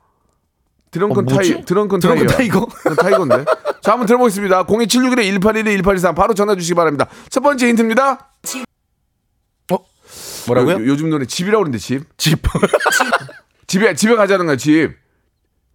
드렁큰 0.91 1.17
어? 1.17 1.35
타이어. 1.35 1.61
드렁큰 1.65 1.99
드렁큰 1.99 2.27
타이어. 2.27 2.37
타이거? 2.37 2.59
어, 2.61 2.95
타이거인데. 2.95 3.45
자, 3.81 3.91
한번 3.91 4.05
들어보겠습니다. 4.07 4.65
02761 4.67 5.15
181 5.39 5.63
1823 5.83 6.15
바로 6.15 6.33
전화 6.33 6.55
주시기 6.55 6.75
바랍니다. 6.75 7.07
첫 7.29 7.41
번째 7.41 7.67
힌트입니다. 7.67 8.31
뭐라고요? 10.47 10.87
요, 10.87 10.95
즘 10.95 11.09
노래 11.09 11.25
집이라고 11.25 11.61
그러는데 11.63 11.77
집. 11.77 12.05
집. 12.17 12.39
집에 13.67 13.93
집에 13.95 14.15
가자는 14.15 14.45
거야, 14.45 14.55
집. 14.55 14.91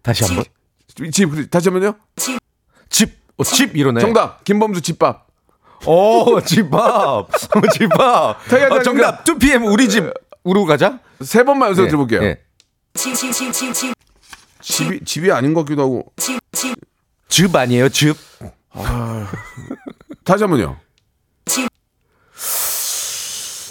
다시 0.03 0.25
한 0.25 0.37
번. 0.37 1.11
집 1.13 1.27
그래, 1.31 1.47
다시 1.51 1.69
한번요. 1.69 1.95
집. 2.17 2.39
어, 3.39 3.45
집 3.45 3.77
이러네. 3.77 4.01
정답. 4.01 4.45
김범수 4.45 4.83
집밥. 4.83 5.27
오, 5.87 6.41
집밥. 6.41 6.81
어, 6.81 7.27
집밥. 7.73 8.45
타이어 8.49 8.69
어, 8.69 8.83
정답. 8.83 9.25
2PM 9.25 9.73
우리 9.73 9.89
집 9.89 10.05
우로 10.45 10.65
가자. 10.65 11.01
세 11.21 11.43
번만 11.43 11.71
연속 11.71 11.85
예, 11.85 11.89
들어볼게요. 11.89 12.23
예. 12.23 12.41
집이 14.61 15.05
집이 15.05 15.33
아닌 15.33 15.55
것 15.55 15.65
같기도 15.65 15.83
하고. 15.83 16.13
집 17.29 17.57
아니에요, 17.57 17.89
집. 17.89 18.17
다시 20.25 20.45
한번요. 20.45 20.77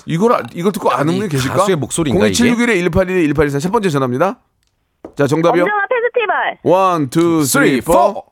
이걸 0.08 0.34
아- 0.34 0.42
이걸 0.54 0.72
듣고 0.72 0.92
아는 0.92 1.14
이 1.14 1.18
분이 1.20 1.30
계실까? 1.30 1.58
가수의 1.58 1.78
목소리인가, 1.78 2.26
0761에 2.26 2.92
181 2.92 3.34
184첫 3.34 3.72
번째 3.72 3.90
전화입니다. 3.90 4.40
자 5.16 5.28
정답이요. 5.28 5.64
엄정화 5.64 5.86
페스티벌 5.88 6.58
one, 6.64 7.10
two, 7.10 7.44
three, 7.46 7.82
four. 7.82 8.26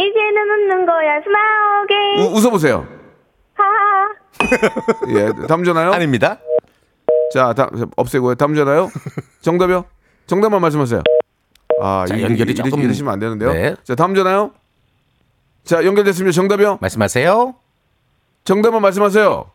이제는 0.00 0.50
웃는 0.50 0.86
거야 0.86 1.20
smile 1.22 2.20
우- 2.20 2.36
웃어보세요. 2.36 2.86
하하 3.54 4.08
예, 5.08 5.46
다음 5.46 5.64
전화요. 5.64 5.92
아닙니다. 5.92 6.38
자, 7.32 7.52
다, 7.52 7.68
없애고요. 7.96 8.34
다음 8.36 8.54
전화요. 8.54 8.88
정답이요. 9.42 9.84
정답만 10.26 10.60
말씀하세요. 10.62 11.02
아, 11.82 12.04
자, 12.08 12.14
이- 12.16 12.22
연결이 12.22 12.52
이- 12.52 12.54
조금- 12.54 12.80
이러시면 12.82 13.12
안 13.12 13.18
되는데요. 13.20 13.52
네. 13.52 13.74
자, 13.84 13.94
다음 13.94 14.14
전화요. 14.14 14.52
자, 15.64 15.84
연결됐습니다. 15.84 16.34
정답이요. 16.34 16.78
말씀하세요. 16.80 17.54
정답만 18.44 18.80
말씀하세요. 18.82 19.50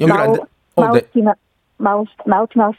연결 0.00 0.20
안 0.20 0.32
돼. 0.34 0.40
어, 0.76 0.82
네. 0.92 1.02
마우스 1.14 1.30
마우스 1.78 2.10
마우스 2.26 2.50
마우스 2.56 2.76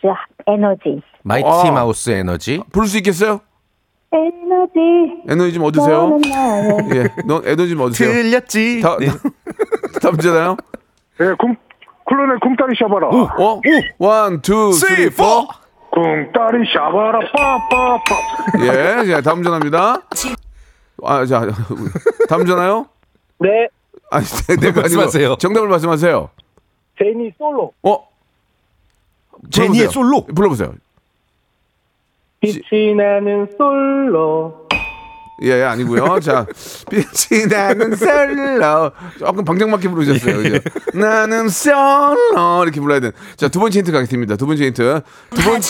에너지 0.47 1.01
마이티 1.23 1.47
아. 1.47 1.71
마우스 1.71 2.09
에너지. 2.11 2.63
부를 2.71 2.87
수 2.87 2.97
있겠어요? 2.97 3.41
에너지 4.13 5.23
에너지 5.27 5.53
좀 5.53 5.63
얻으세요. 5.63 6.17
예, 6.95 7.07
너 7.25 7.41
에너지 7.45 7.69
좀 7.71 7.81
얻으세요. 7.81 8.11
틀렸지. 8.11 8.81
다, 8.81 8.97
네. 8.99 9.07
다음 10.01 10.17
전화요. 10.17 10.57
예, 11.21 11.25
쿵, 11.39 11.55
클론의 12.07 12.37
쿵따리 12.41 12.75
샤바라. 12.77 13.07
어? 13.07 13.61
one, 13.99 14.41
two, 14.41 14.73
three, 14.73 15.09
four. 15.09 15.47
쿵따리 15.91 16.65
샤바라, 16.73 17.19
빠빠빠. 17.31 18.65
예, 18.65 19.05
자, 19.07 19.21
다음 19.21 19.43
전화입니다. 19.43 20.01
아, 21.03 21.25
자, 21.25 21.47
다음 22.27 22.45
전화요? 22.45 22.87
네, 23.39 23.67
아니, 24.11 24.25
내가 24.59 24.81
말씀하세요. 24.81 25.37
정답을 25.37 25.67
말씀하세요. 25.69 26.29
제니 26.97 27.31
솔로. 27.37 27.71
어? 27.83 28.07
제니의 29.49 29.87
불러보세요. 29.87 29.89
솔로. 29.89 30.25
불러보세요. 30.25 30.73
빛이 32.41 32.95
나는 32.95 33.47
솔로. 33.57 34.67
예, 35.43 35.59
예, 35.59 35.63
아니고요. 35.63 36.19
자, 36.21 36.45
빛이 36.89 37.45
나는 37.47 37.95
솔로. 37.95 38.91
조금 39.17 39.45
방정맞게 39.45 39.89
부르셨어요. 39.89 40.37
그죠? 40.37 40.59
나는 40.93 41.49
솔로. 41.49 42.63
이렇게 42.63 42.79
불러야 42.81 42.99
돼. 42.99 43.11
자, 43.35 43.47
두 43.47 43.59
번째 43.59 43.79
힌트 43.79 43.91
가겠습니다. 43.91 44.35
두 44.35 44.45
번째 44.47 44.65
힌트. 44.65 45.01
두 45.31 45.41
번, 45.43 45.61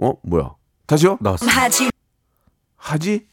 어, 0.00 0.14
뭐야? 0.22 0.50
다시요? 0.86 1.18
나왔어. 1.20 1.46
하지? 1.46 1.90
하지. 2.76 3.26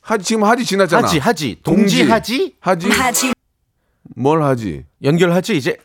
하지, 0.00 0.24
지금 0.24 0.44
하지 0.44 0.64
지났잖아. 0.64 1.06
하지, 1.06 1.18
하지. 1.18 1.60
동지 1.62 2.02
하지? 2.02 2.56
하지? 2.60 2.88
뭘 4.16 4.42
하지? 4.42 4.84
연결하지, 5.02 5.56
이제. 5.56 5.76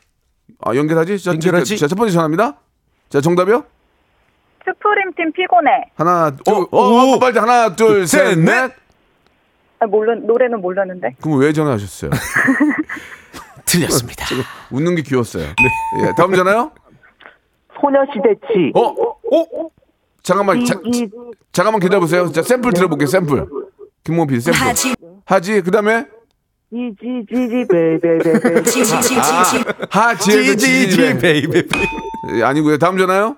아, 0.61 0.75
연결하지? 0.75 1.19
자, 1.19 1.31
연결하지? 1.31 1.77
자, 1.77 1.87
첫 1.87 1.95
번째 1.95 2.11
전화입니다. 2.13 2.59
자, 3.09 3.21
정답이요? 3.21 3.63
스프림팀 4.65 5.31
피곤해. 5.33 5.71
하나, 5.95 6.31
둘, 6.31 6.53
어, 6.53 6.67
어, 6.71 6.79
어, 6.79 7.15
오. 7.15 7.19
빨리 7.19 7.37
하나, 7.39 7.75
둘, 7.75 8.07
셋, 8.07 8.25
셋, 8.29 8.39
넷. 8.39 8.45
넷. 8.45 8.71
아, 9.79 9.85
몰라, 9.87 10.13
노래는 10.15 10.61
몰랐는데. 10.61 11.15
그럼 11.21 11.39
왜 11.39 11.53
전화하셨어요? 11.53 12.11
틀렸습니다. 13.65 14.25
웃는 14.71 14.95
게 14.95 15.01
귀여웠어요. 15.03 15.43
예, 15.45 16.13
다음 16.17 16.33
전화요? 16.33 16.71
소녀시대 17.79 18.35
치. 18.47 18.71
어? 18.75 18.81
어? 18.87 19.69
잠깐만, 20.23 20.65
자, 20.65 20.75
잠깐만 21.53 21.79
기다려보세요. 21.79 22.31
자, 22.31 22.41
샘플 22.41 22.73
들어볼게요, 22.73 23.07
샘플. 23.07 23.45
김모 24.03 24.27
PD 24.27 24.41
샘플. 24.41 24.59
하지. 24.59 24.95
하지, 25.25 25.61
그 25.61 25.71
다음에? 25.71 26.05
지지지지 26.71 27.65
베베베베. 27.69 28.55
하지에서 28.55 29.01
지지지 30.17 30.57
지지배. 30.57 31.17
베이베. 31.19 31.63
예, 32.35 32.43
아니고요. 32.43 32.77
다음 32.77 32.97
전화요? 32.97 33.37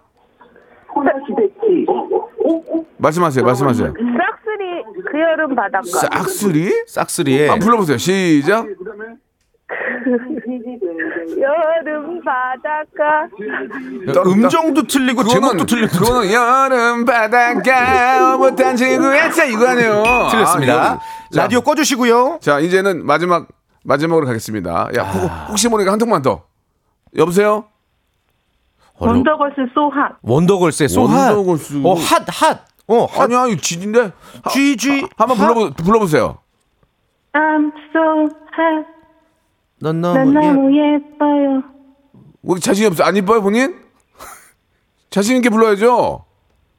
소녀시대 0.94 1.48
치. 1.62 1.86
말씀하세요, 2.98 3.44
말씀하세요. 3.46 3.88
싹쓸이 3.94 4.84
그 5.12 5.20
여름 5.20 5.56
바닷가. 5.56 5.84
싹쓸이? 5.84 6.84
싹쓸이에 6.88 7.50
아, 7.50 7.56
불러보세요. 7.56 7.98
시작. 7.98 8.66
여름 11.40 12.22
바닷가. 12.24 13.28
음정도 14.26 14.84
틀리고 14.86 15.24
제목도 15.24 15.66
틀리고 15.66 15.88
그거는 15.98 16.32
여름 16.34 17.06
바닷가 17.06 18.36
못한 18.38 18.76
지구에서 18.76 19.46
이거 19.46 19.68
아니에요. 19.70 20.04
틀렸습니다. 20.32 20.94
아, 20.94 21.00
라디오 21.34 21.62
꺼주시고요. 21.62 22.40
자, 22.42 22.60
이제는 22.60 23.06
마지막 23.06 23.48
마지막으로 23.86 24.26
가겠습니다. 24.28 24.90
야, 24.98 25.04
혹- 25.04 25.32
아. 25.32 25.46
혹시 25.50 25.68
모르니까 25.70 25.92
한 25.94 26.00
통만 26.00 26.22
더. 26.22 26.44
여보세요? 27.18 27.66
원더걸스 29.08 29.56
So 29.74 29.87
Hot. 29.87 30.12
원더걸스의 30.22 30.90
So 30.90 31.05
Hot. 31.05 31.34
원더걸스. 31.36 31.82
어, 31.84 31.94
핫, 31.94 32.24
핫. 32.28 32.66
어, 32.88 33.06
핫. 33.06 33.22
아니야, 33.24 33.48
이거 33.48 33.62
Gee 33.62 33.75
Gee인데. 33.75 34.12
하- 34.44 34.50
GG. 34.52 35.08
한번 35.18 35.38
불러보 35.38 35.72
불러보세요. 35.76 36.38
I'm 37.34 37.72
so 37.92 38.30
hot. 38.58 38.88
넌난 39.80 40.34
너무 40.34 40.44
예. 40.44 40.52
너무 40.52 40.78
예뻐요. 40.78 41.64
뭐 42.42 42.58
자신이 42.60 42.88
없어? 42.88 43.04
안 43.04 43.16
이뻐요, 43.16 43.42
본인? 43.42 43.76
자신 45.10 45.38
있게 45.38 45.50
불러야죠. 45.50 46.26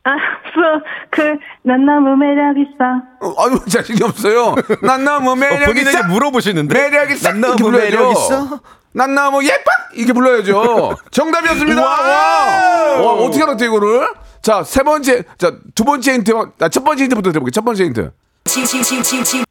So 0.05 0.83
그, 1.11 1.37
난 1.63 1.85
너무 1.87 2.17
매력 2.17 2.57
있어. 2.59 3.01
어, 3.21 3.45
아유, 3.47 3.61
자신이 3.69 4.03
없어요. 4.03 4.55
난 4.83 5.05
너무 5.05 5.37
매력 5.37 5.67
본인에게 5.67 5.91
있어. 5.91 6.09
물어보시는데. 6.09 6.75
매력 6.75 7.11
있어. 7.11 7.29
난 7.31 7.39
이렇게 7.39 7.63
너무 7.63 7.71
불러야죠. 7.71 7.97
매력 7.97 8.11
있어. 8.13 8.61
난 8.93 9.15
너무 9.15 9.45
예뻐. 9.45 9.71
이렇게 9.95 10.13
불러야죠. 10.13 10.97
정답이었습니다. 11.13 11.81
와. 11.83 13.01
와, 13.01 13.13
어떻게 13.15 13.43
알았대 13.43 13.65
이거를? 13.67 14.09
자, 14.43 14.65
세 14.65 14.83
번째, 14.83 15.23
자, 15.39 15.53
두 15.75 15.85
번째 15.85 16.15
힌트, 16.15 16.33
아, 16.61 16.69
첫 16.69 16.83
번째 16.83 17.05
힌트부터 17.05 17.31
드려볼게요. 17.31 17.53
첫 17.53 17.65
번째 17.65 17.85
힌트. 17.85 18.11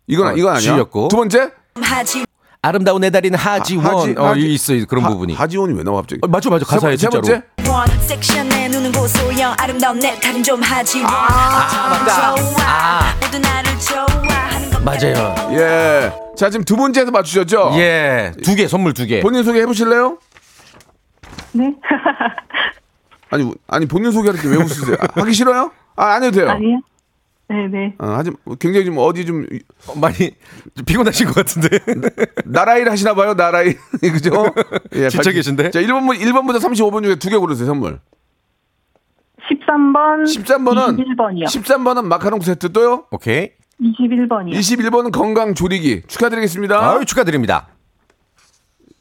이건 0.07 0.27
어, 0.27 0.33
이건 0.35 0.55
아니야. 0.55 0.73
G였고. 0.75 1.07
두 1.07 1.15
번째? 1.15 1.51
아름다운 2.63 3.01
내 3.01 3.09
달인 3.09 3.33
하지원. 3.33 3.85
하지- 3.85 4.15
어, 4.17 4.27
하지- 4.27 4.53
있어요. 4.53 4.85
그런 4.85 5.03
하- 5.05 5.09
부분이. 5.09 5.33
하지원이 5.33 5.73
왜 5.75 5.83
나와 5.83 6.01
갑자기? 6.01 6.19
어, 6.23 6.27
맞죠, 6.27 6.49
맞죠. 6.51 6.65
가사에 6.65 6.95
세, 6.97 7.07
번- 7.07 7.21
세 7.21 7.21
진짜로. 7.21 7.21
번째? 7.41 7.47
원내 7.69 8.67
눈은 8.69 8.91
고소영 8.91 9.55
아름다운 9.57 9.99
내 9.99 10.19
달인 10.19 10.41
좀 10.43 10.61
하지 10.61 11.03
아, 11.05 11.89
맞다. 11.89 12.35
좋아 12.35 12.65
아. 12.65 13.15
모두 13.21 13.39
나를 13.39 13.71
좋아하는 13.79 14.69
것 14.71 14.83
맞아요. 14.83 15.35
예. 15.51 16.11
자, 16.35 16.49
지금 16.49 16.65
두 16.65 16.75
번째에서 16.75 17.11
맞추셨죠? 17.11 17.71
예. 17.75 18.31
두 18.43 18.55
개, 18.55 18.67
선물 18.67 18.93
두 18.93 19.05
개. 19.05 19.19
본인 19.21 19.43
소개 19.43 19.61
해 19.61 19.65
보실래요? 19.65 20.17
네? 21.53 21.73
아니, 23.29 23.53
아니 23.67 23.85
본인 23.85 24.11
소개할 24.11 24.39
때 24.41 24.47
왜 24.47 24.57
웃으세요? 24.57 24.97
아, 24.99 25.07
하기 25.21 25.33
싫어요? 25.33 25.71
아, 25.95 26.05
안 26.13 26.23
해도 26.23 26.37
돼요. 26.39 26.49
아니요. 26.49 26.81
네네. 27.51 27.95
어, 27.99 28.07
하지 28.07 28.31
굉장히 28.59 28.85
좀 28.85 28.97
어디 28.97 29.25
좀 29.25 29.45
어, 29.87 29.95
많이 29.99 30.15
좀 30.75 30.85
피곤하신 30.85 31.27
것 31.27 31.35
같은데. 31.35 31.79
나라일 32.45 32.89
하시나 32.89 33.13
봐요, 33.13 33.33
나라일. 33.33 33.77
그죠? 33.99 34.31
예, 34.95 35.09
지쳐 35.09 35.31
계신데? 35.31 35.71
자, 35.71 35.81
1번, 35.81 36.17
1번부터 36.17 36.57
35번 36.59 37.03
중에 37.03 37.15
두 37.15 37.29
개 37.29 37.37
고르세요, 37.37 37.67
선물. 37.67 37.99
13번. 39.49 40.23
13번은 40.23 40.97
21번이요. 40.97 41.45
13번은 41.45 42.05
마카롱 42.05 42.39
세트 42.41 42.71
또요. 42.71 43.05
오케이. 43.11 43.51
21번이요. 43.81 44.53
21번은 44.53 45.11
건강 45.11 45.53
조리기. 45.55 46.03
축하드리겠습니다. 46.07 46.79
아유, 46.91 47.03
축하드립니다. 47.05 47.67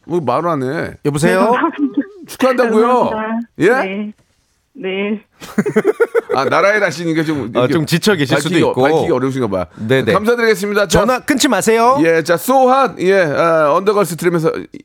뭐 0.06 0.20
말을 0.20 0.48
안 0.48 0.62
해. 0.62 0.92
여보세요? 1.04 1.52
축하한다고요. 2.26 3.10
예? 3.58 3.68
네. 3.68 4.12
네. 4.82 5.20
아, 6.34 6.44
나라일 6.46 6.82
하시니까 6.82 7.22
좀 7.24 7.42
어, 7.42 7.46
이렇게 7.60 7.72
좀 7.74 7.86
지쳐 7.86 8.14
계실 8.14 8.38
수도 8.40 8.54
밝히기- 8.54 8.68
있고. 8.70 8.82
밝히기 8.82 9.12
어려우신가 9.12 9.48
봐요. 9.48 9.64
네네. 9.76 10.12
감사드리겠습니다. 10.12 10.82
자, 10.88 11.00
전화 11.00 11.18
끊지 11.20 11.48
마세요. 11.48 11.98
예, 12.02 12.22
자, 12.22 12.36
소핫, 12.36 12.98
예, 13.00 13.14
아, 13.22 13.72
언더걸스 13.74 14.16
들으면서 14.16 14.50
이- 14.72 14.78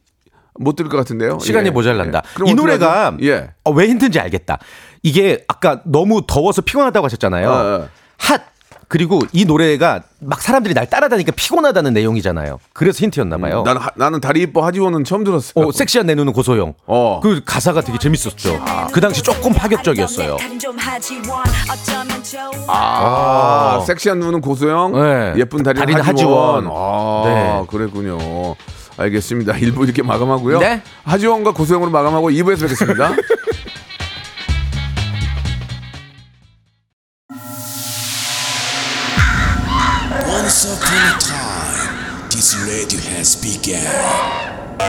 못 0.57 0.75
들을 0.75 0.89
것 0.89 0.97
같은데요. 0.97 1.37
시간이 1.39 1.67
예, 1.67 1.71
모자란다. 1.71 2.21
예. 2.25 2.33
그럼 2.35 2.49
이? 2.49 2.53
노래가 2.53 3.15
예. 3.23 3.51
어, 3.63 3.71
왜 3.71 3.87
힌트인지 3.87 4.19
알겠다. 4.19 4.57
이게 5.03 5.43
아까 5.47 5.81
너무 5.85 6.21
더워서 6.27 6.61
피곤하다고 6.61 7.05
하셨잖아요. 7.05 7.49
어, 7.49 7.53
어. 7.53 7.89
핫 8.17 8.41
그리고 8.87 9.19
이 9.33 9.45
노래가 9.45 10.01
막 10.19 10.41
사람들이 10.41 10.73
날 10.73 10.87
따라다니까 10.89 11.31
피곤하다는 11.35 11.93
내용이잖아요. 11.93 12.59
그래서 12.73 12.99
힌트였나 13.03 13.37
봐요. 13.37 13.63
나는 13.63 13.81
하- 13.81 13.89
나는 13.95 14.21
다리 14.21 14.41
이뻐 14.41 14.65
하지원은 14.65 15.03
처음 15.03 15.23
들었어요. 15.23 15.65
어, 15.67 15.71
섹시한 15.71 16.05
내 16.07 16.15
눈은 16.15 16.33
고소영. 16.33 16.73
어. 16.85 17.19
그 17.21 17.41
가사가 17.45 17.81
되게 17.81 17.97
재밌었죠. 17.97 18.63
그 18.91 19.01
당시 19.01 19.21
조금 19.23 19.53
파격적이었어요. 19.53 20.37
좋아 21.25 21.43
아, 22.67 23.77
어. 23.77 23.81
섹시한 23.85 24.19
눈은 24.19 24.41
고소영, 24.41 24.93
네. 24.93 25.33
예쁜 25.37 25.63
다리는 25.63 25.81
다리는 25.85 26.01
하지원. 26.01 26.65
하지원. 26.65 26.71
아, 26.71 27.23
네. 27.25 27.65
그랬군요. 27.69 28.55
알겠습니다. 28.97 29.53
1부 29.59 29.83
이렇게 29.83 30.01
마감하고요. 30.03 30.59
네. 30.59 30.81
하지원과 31.03 31.51
고소영으로 31.53 31.91
마감하고 31.91 32.29
2부에서 32.29 32.61
뵙겠습니다. 32.61 33.13
radio 43.25 43.31
has 43.31 43.35
begun. 43.41 44.85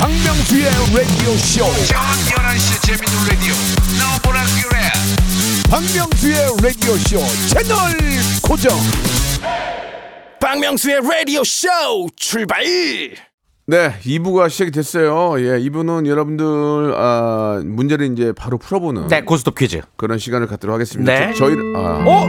박명수의 0.00 0.64
라디오 0.94 1.36
쇼. 1.36 1.64
저녁 1.86 2.02
11시 2.26 2.82
재밌는 2.86 3.28
라디오. 3.28 3.54
너보라 3.98 4.42
그래. 4.62 4.90
박명수의 5.70 6.36
라디오 6.62 6.96
쇼 6.96 7.20
채널 7.48 7.96
고정. 8.42 8.76
박명수의 10.40 11.00
라디오 11.02 11.44
쇼 11.44 11.68
출발. 12.16 12.64
네, 13.70 13.92
2부가 14.02 14.48
시작이 14.48 14.70
됐어요. 14.70 15.34
예, 15.40 15.58
2부는 15.58 16.06
여러분들 16.06 16.94
아, 16.96 17.60
문제를 17.62 18.10
이제 18.12 18.32
바로 18.32 18.56
풀어보는 18.56 19.08
네, 19.08 19.20
고스톱 19.22 19.56
퀴즈. 19.56 19.82
그런 19.96 20.18
시간을 20.18 20.46
갖도록 20.46 20.72
하겠습니다. 20.72 21.12
네. 21.12 21.34
저, 21.34 21.50
저희 21.50 21.54
아, 21.76 22.02
어? 22.06 22.26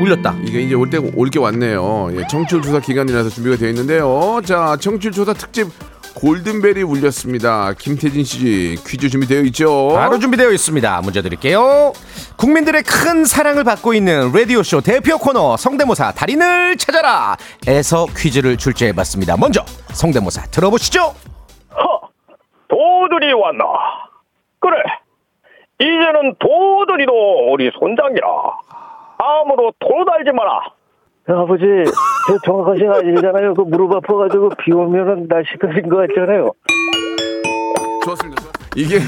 울렸다. 0.00 0.36
이게 0.44 0.62
이제 0.62 0.74
올 0.76 0.88
때 0.88 0.98
올 0.98 1.28
게 1.28 1.40
왔네요. 1.40 2.10
예, 2.16 2.24
청취율 2.30 2.62
조사 2.62 2.78
기간이라서 2.78 3.30
준비가 3.30 3.56
되어 3.56 3.68
있는데요. 3.70 4.40
자, 4.44 4.76
청취율 4.80 5.12
조사 5.12 5.32
특집 5.32 5.66
골든벨이 6.14 6.82
울렸습니다. 6.82 7.72
김태진 7.74 8.24
씨 8.24 8.76
퀴즈 8.86 9.08
준비되어 9.08 9.40
있죠? 9.42 9.90
바로 9.94 10.18
준비되어 10.18 10.50
있습니다. 10.50 11.00
문제 11.02 11.22
드릴게요. 11.22 11.92
국민들의 12.36 12.82
큰 12.82 13.24
사랑을 13.24 13.64
받고 13.64 13.94
있는 13.94 14.32
라디오쇼 14.32 14.80
대표 14.82 15.18
코너 15.18 15.56
성대모사 15.56 16.12
달인을 16.12 16.76
찾아라 16.76 17.36
에서 17.66 18.06
퀴즈를 18.16 18.56
출제해봤습니다. 18.56 19.36
먼저 19.38 19.64
성대모사 19.92 20.42
들어보시죠. 20.50 21.14
도들이 22.68 23.32
왔나? 23.32 23.64
그래. 24.60 24.76
이제는 25.80 26.36
도들이도 26.38 27.52
우리 27.52 27.70
손장이라. 27.78 28.26
아무로 29.18 29.72
달지 30.06 30.30
마라. 30.32 30.60
아버지, 31.38 31.64
저 32.28 32.38
정확하신 32.44 32.90
아니잖아요. 32.90 33.54
그 33.54 33.62
무릎 33.62 33.92
아파가지고 33.92 34.50
비 34.58 34.72
오면은 34.72 35.26
날씨까진 35.28 35.88
것 35.88 36.08
같잖아요. 36.08 36.52
좋았습니다. 38.04 38.39
이게 38.76 39.02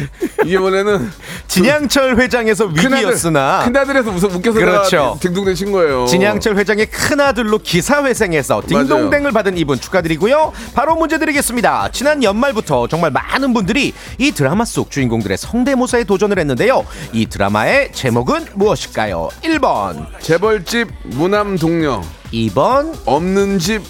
이게 0.44 0.57
원래는 0.57 1.11
진양철 1.46 2.18
회장에서 2.18 2.66
위기였으나 2.66 3.64
큰아들 3.64 3.96
에서 3.96 4.11
웃어 4.11 4.29
웃겨서 4.37 4.59
그렇죠. 4.59 5.18
딩동댕 5.20 5.55
친 5.55 5.72
거예요. 5.72 6.07
진양철 6.07 6.57
회장의 6.57 6.87
큰아들로 6.87 7.59
기사회생에서 7.59 8.62
딩동댕을 8.66 9.33
받은 9.33 9.57
이분 9.59 9.79
축하드리고요. 9.79 10.53
바로 10.75 10.96
문제 10.96 11.18
드리겠습니다. 11.18 11.90
지난 11.92 12.22
연말부터 12.22 12.88
정말 12.88 13.11
많은 13.11 13.53
분들이 13.53 13.92
이 14.18 14.33
드라마 14.33 14.64
속 14.64 14.90
주인공들의 14.90 15.37
성대모사에 15.37 16.05
도전을 16.05 16.38
했는데요. 16.38 16.85
이 17.12 17.27
드라마의 17.27 17.92
제목은 17.92 18.46
무엇일까요? 18.55 19.29
1번, 19.42 20.07
재벌집 20.20 20.88
무남 21.05 21.57
동료 21.57 22.03
2번, 22.33 22.94
없는 23.05 23.59
집 23.59 23.83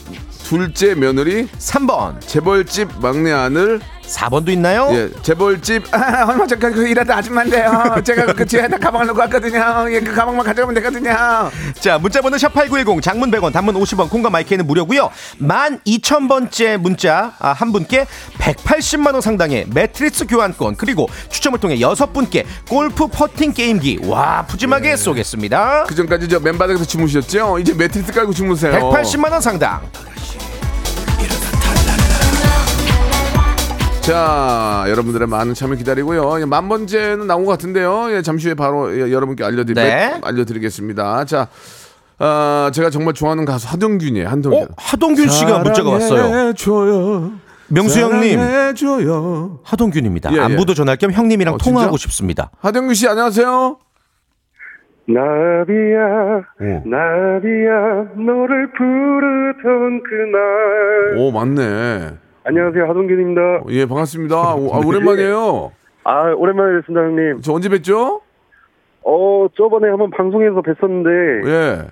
둘째 0.44 0.94
며느리 0.94 1.46
3번, 1.46 2.20
재벌집 2.20 2.88
막내 3.00 3.32
아들 3.32 3.80
4번도 4.12 4.51
있나요? 4.51 4.88
예 4.92 5.11
재벌집 5.22 5.92
아, 5.94 6.25
얼마 6.29 6.46
전까지 6.46 6.75
그 6.75 6.88
일하던 6.88 7.16
아줌마인데요 7.16 7.96
제가 8.05 8.33
그 8.33 8.46
집에다 8.46 8.79
가방을 8.79 9.07
놓고 9.09 9.20
왔거든요 9.20 9.87
예, 9.90 10.01
그 10.01 10.14
가방만 10.14 10.44
가져가면 10.44 10.75
되거든요 10.75 11.51
자, 11.81 11.98
문자번호 11.98 12.38
샵 12.38 12.53
8910 12.53 13.03
장문 13.03 13.31
100원, 13.31 13.53
단문 13.53 13.75
50원, 13.75 14.09
콩과 14.11 14.31
마이크는 14.31 14.66
무료고요. 14.66 15.11
12,000번째 15.40 16.77
문자 16.79 17.33
아, 17.38 17.53
한 17.53 17.72
분께 17.72 18.07
180만 18.38 19.12
원 19.12 19.20
상당의 19.20 19.66
매트리스 19.72 20.27
교환권 20.27 20.77
그리고 20.77 21.09
추첨을 21.31 21.59
통해 21.59 21.81
여섯 21.81 22.12
분께 22.12 22.44
골프 22.68 23.07
퍼팅 23.07 23.53
게임기 23.53 24.01
와 24.07 24.44
푸짐하게 24.46 24.96
쏘겠습니다. 24.96 25.85
그 25.85 25.94
전까지 25.94 26.29
저 26.29 26.40
맨바닥에서 26.40 26.85
주무셨죠 26.85 27.59
이제 27.59 27.75
매트리스 27.75 28.12
깔고 28.12 28.33
주무세요 28.33 28.72
180만 28.72 29.33
원 29.33 29.40
상당. 29.40 29.81
자, 34.02 34.84
여러분들의 34.88 35.28
많은 35.28 35.54
참여 35.54 35.76
기다리고요. 35.76 36.40
예, 36.40 36.44
만 36.44 36.68
번째는 36.68 37.28
나온 37.28 37.44
것 37.44 37.52
같은데요. 37.52 38.10
예, 38.10 38.22
잠시 38.22 38.48
후에 38.48 38.54
바로 38.54 38.92
예, 38.96 39.12
여러분께 39.12 39.44
알려드리, 39.44 39.74
네. 39.74 40.18
알려드리겠습니다. 40.22 41.24
자, 41.24 41.46
아, 42.18 42.70
제가 42.74 42.90
정말 42.90 43.14
좋아하는 43.14 43.44
가수 43.44 43.68
하동균이에요. 43.68 44.28
한동균. 44.28 44.62
어, 44.64 44.66
하동균 44.76 45.28
씨가 45.28 45.60
문자가 45.60 45.90
왔어요. 45.90 46.22
사랑해줘요. 46.28 47.32
명수 47.68 48.00
형님, 48.00 48.40
사랑해줘요. 48.40 49.60
하동균입니다. 49.62 50.32
예, 50.32 50.36
예. 50.36 50.40
안부도 50.40 50.74
전할 50.74 50.96
겸 50.96 51.12
형님이랑 51.12 51.54
어, 51.54 51.58
통화하고 51.58 51.96
진짜? 51.96 52.10
싶습니다. 52.10 52.50
하동균 52.60 52.94
씨 52.94 53.06
안녕하세요. 53.08 53.78
나비야, 55.06 56.42
오. 56.60 56.88
나비야, 56.88 58.14
너를 58.16 58.72
부르던 58.72 60.02
그날. 60.02 61.16
오, 61.18 61.30
맞네. 61.30 62.14
안녕하세요, 62.44 62.88
하동균입니다. 62.88 63.40
예, 63.68 63.87
반갑습니다. 63.87 64.55
오, 64.57 64.74
아, 64.74 64.78
오랜만이에요. 64.85 65.72
아, 66.05 66.33
오랜만에 66.33 66.76
뵙습니다, 66.78 67.05
형님. 67.05 67.40
저 67.40 67.52
언제 67.52 67.68
뵀죠? 67.68 68.20
어, 69.05 69.46
저번에 69.57 69.88
한번 69.88 70.11
방송에서 70.11 70.61
뵀었는데, 70.62 71.46
예. 71.48 71.87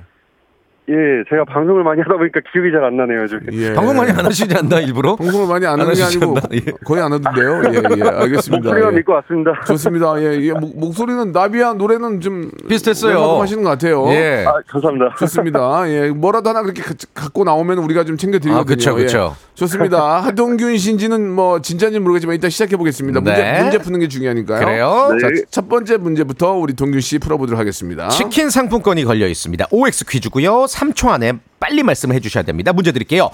예, 0.91 1.23
제가 1.31 1.45
방송을 1.45 1.85
많이 1.85 2.01
하다 2.03 2.17
보니까 2.17 2.41
기억이 2.53 2.73
잘 2.73 2.83
안 2.85 2.97
나네요, 2.97 3.27
지금. 3.29 3.47
예. 3.53 3.73
방송 3.75 3.97
많이 3.97 4.11
안 4.11 4.25
하시지 4.27 4.53
않나 4.57 4.81
일부러? 4.81 5.15
방송을 5.17 5.47
많이 5.47 5.65
안 5.67 5.75
안 5.75 5.81
하는 5.87 5.95
게 5.95 6.03
아니고 6.03 6.25
않나? 6.37 6.41
예. 6.55 6.61
거의 6.85 7.01
안 7.03 7.13
하던데요. 7.13 7.63
예, 7.73 7.77
예. 7.77 8.03
알겠습니다. 8.09 8.57
목소리만 8.65 8.93
예. 8.93 8.97
믿고 8.97 9.13
왔습니다. 9.13 9.53
좋습니다. 9.69 10.15
예, 10.21 10.41
예. 10.41 10.53
목, 10.53 10.77
목소리는 10.79 11.31
나비야 11.31 11.75
노래는 11.75 12.21
좀 12.21 12.51
비슷했어요. 12.69 13.39
하시는 13.41 13.63
것 13.63 13.71
같아요. 13.71 14.05
예. 14.09 14.45
아, 14.49 14.55
감사합니다. 14.67 15.15
좋습니다. 15.19 15.89
예, 15.89 16.09
뭐라도 16.11 16.51
하나 16.51 16.63
그렇게 16.63 16.83
가- 16.83 16.95
갖고 17.15 17.45
나오면 17.45 17.79
우리가 17.79 18.05
좀 18.05 18.17
챙겨드리거든요. 18.17 18.61
아, 18.61 18.65
그쵸. 18.65 18.97
예. 19.01 19.07
좋습니다. 19.55 20.21
하동균 20.21 20.77
씨인지는 20.79 21.31
뭐 21.31 21.61
진짜인지 21.61 22.01
모르겠지만 22.01 22.35
일단 22.35 22.51
시작해 22.51 22.77
보겠습니다. 22.77 23.21
문제, 23.21 23.43
네. 23.43 23.63
문제 23.63 23.79
푸는 23.79 24.01
게 24.01 24.09
중요하니까요. 24.09 24.59
그래요? 24.65 25.09
자, 25.21 25.29
네. 25.29 25.43
첫 25.51 25.69
번째 25.69 25.99
문제부터 25.99 26.55
우리 26.55 26.73
동균 26.75 27.01
씨 27.01 27.19
풀어보도록 27.19 27.61
하겠습니다. 27.61 28.09
치킨 28.09 28.49
상품권이 28.51 29.05
걸려 29.05 29.27
있습니다. 29.27 29.67
OX 29.71 30.07
퀴즈고요. 30.09 30.67
3초 30.81 31.09
안에 31.09 31.35
빨리 31.59 31.83
말씀을 31.83 32.15
해주셔야 32.17 32.43
됩니다. 32.43 32.73
문제 32.73 32.91
드릴게요. 32.93 33.31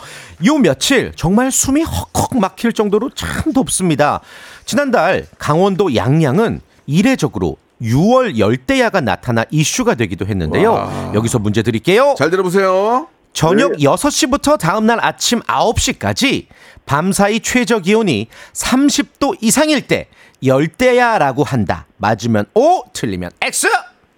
요 0.47 0.59
며칠 0.59 1.13
정말 1.15 1.53
숨이 1.53 1.83
헉헉 1.83 2.39
막힐 2.41 2.73
정도로 2.73 3.11
참 3.11 3.53
덥습니다. 3.53 4.21
지난달 4.65 5.27
강원도 5.39 5.95
양양은 5.95 6.61
이례적으로 6.87 7.57
6월 7.81 8.39
열대야가 8.39 9.01
나타나 9.01 9.45
이슈가 9.51 9.95
되기도 9.95 10.27
했는데요. 10.27 10.73
와. 10.73 11.13
여기서 11.15 11.39
문제 11.39 11.63
드릴게요. 11.63 12.15
잘 12.19 12.31
들어보세요. 12.31 13.09
저녁 13.33 13.73
6시부터 13.73 14.59
다음날 14.59 14.99
아침 15.05 15.41
9시까지 15.41 16.47
밤사이 16.87 17.41
최저 17.41 17.81
기온이 17.81 18.29
30도 18.55 19.37
이상일 19.43 19.83
때 19.87 20.09
열대야라고 20.45 21.45
한다. 21.45 21.87
맞으면 21.99 22.47
O, 22.55 22.83
틀리면 22.95 23.31
X. 23.43 23.69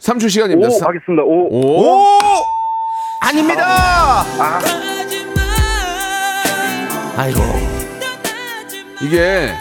3초 0.01 0.31
시간입니다. 0.31 0.69
오, 0.69 0.79
사- 0.79 0.87
하겠습니다. 0.87 1.25
오. 1.25 1.49
오. 1.51 1.83
오! 1.83 2.58
아닙니다. 3.21 4.25
아이고. 7.17 7.41
이게 9.01 9.53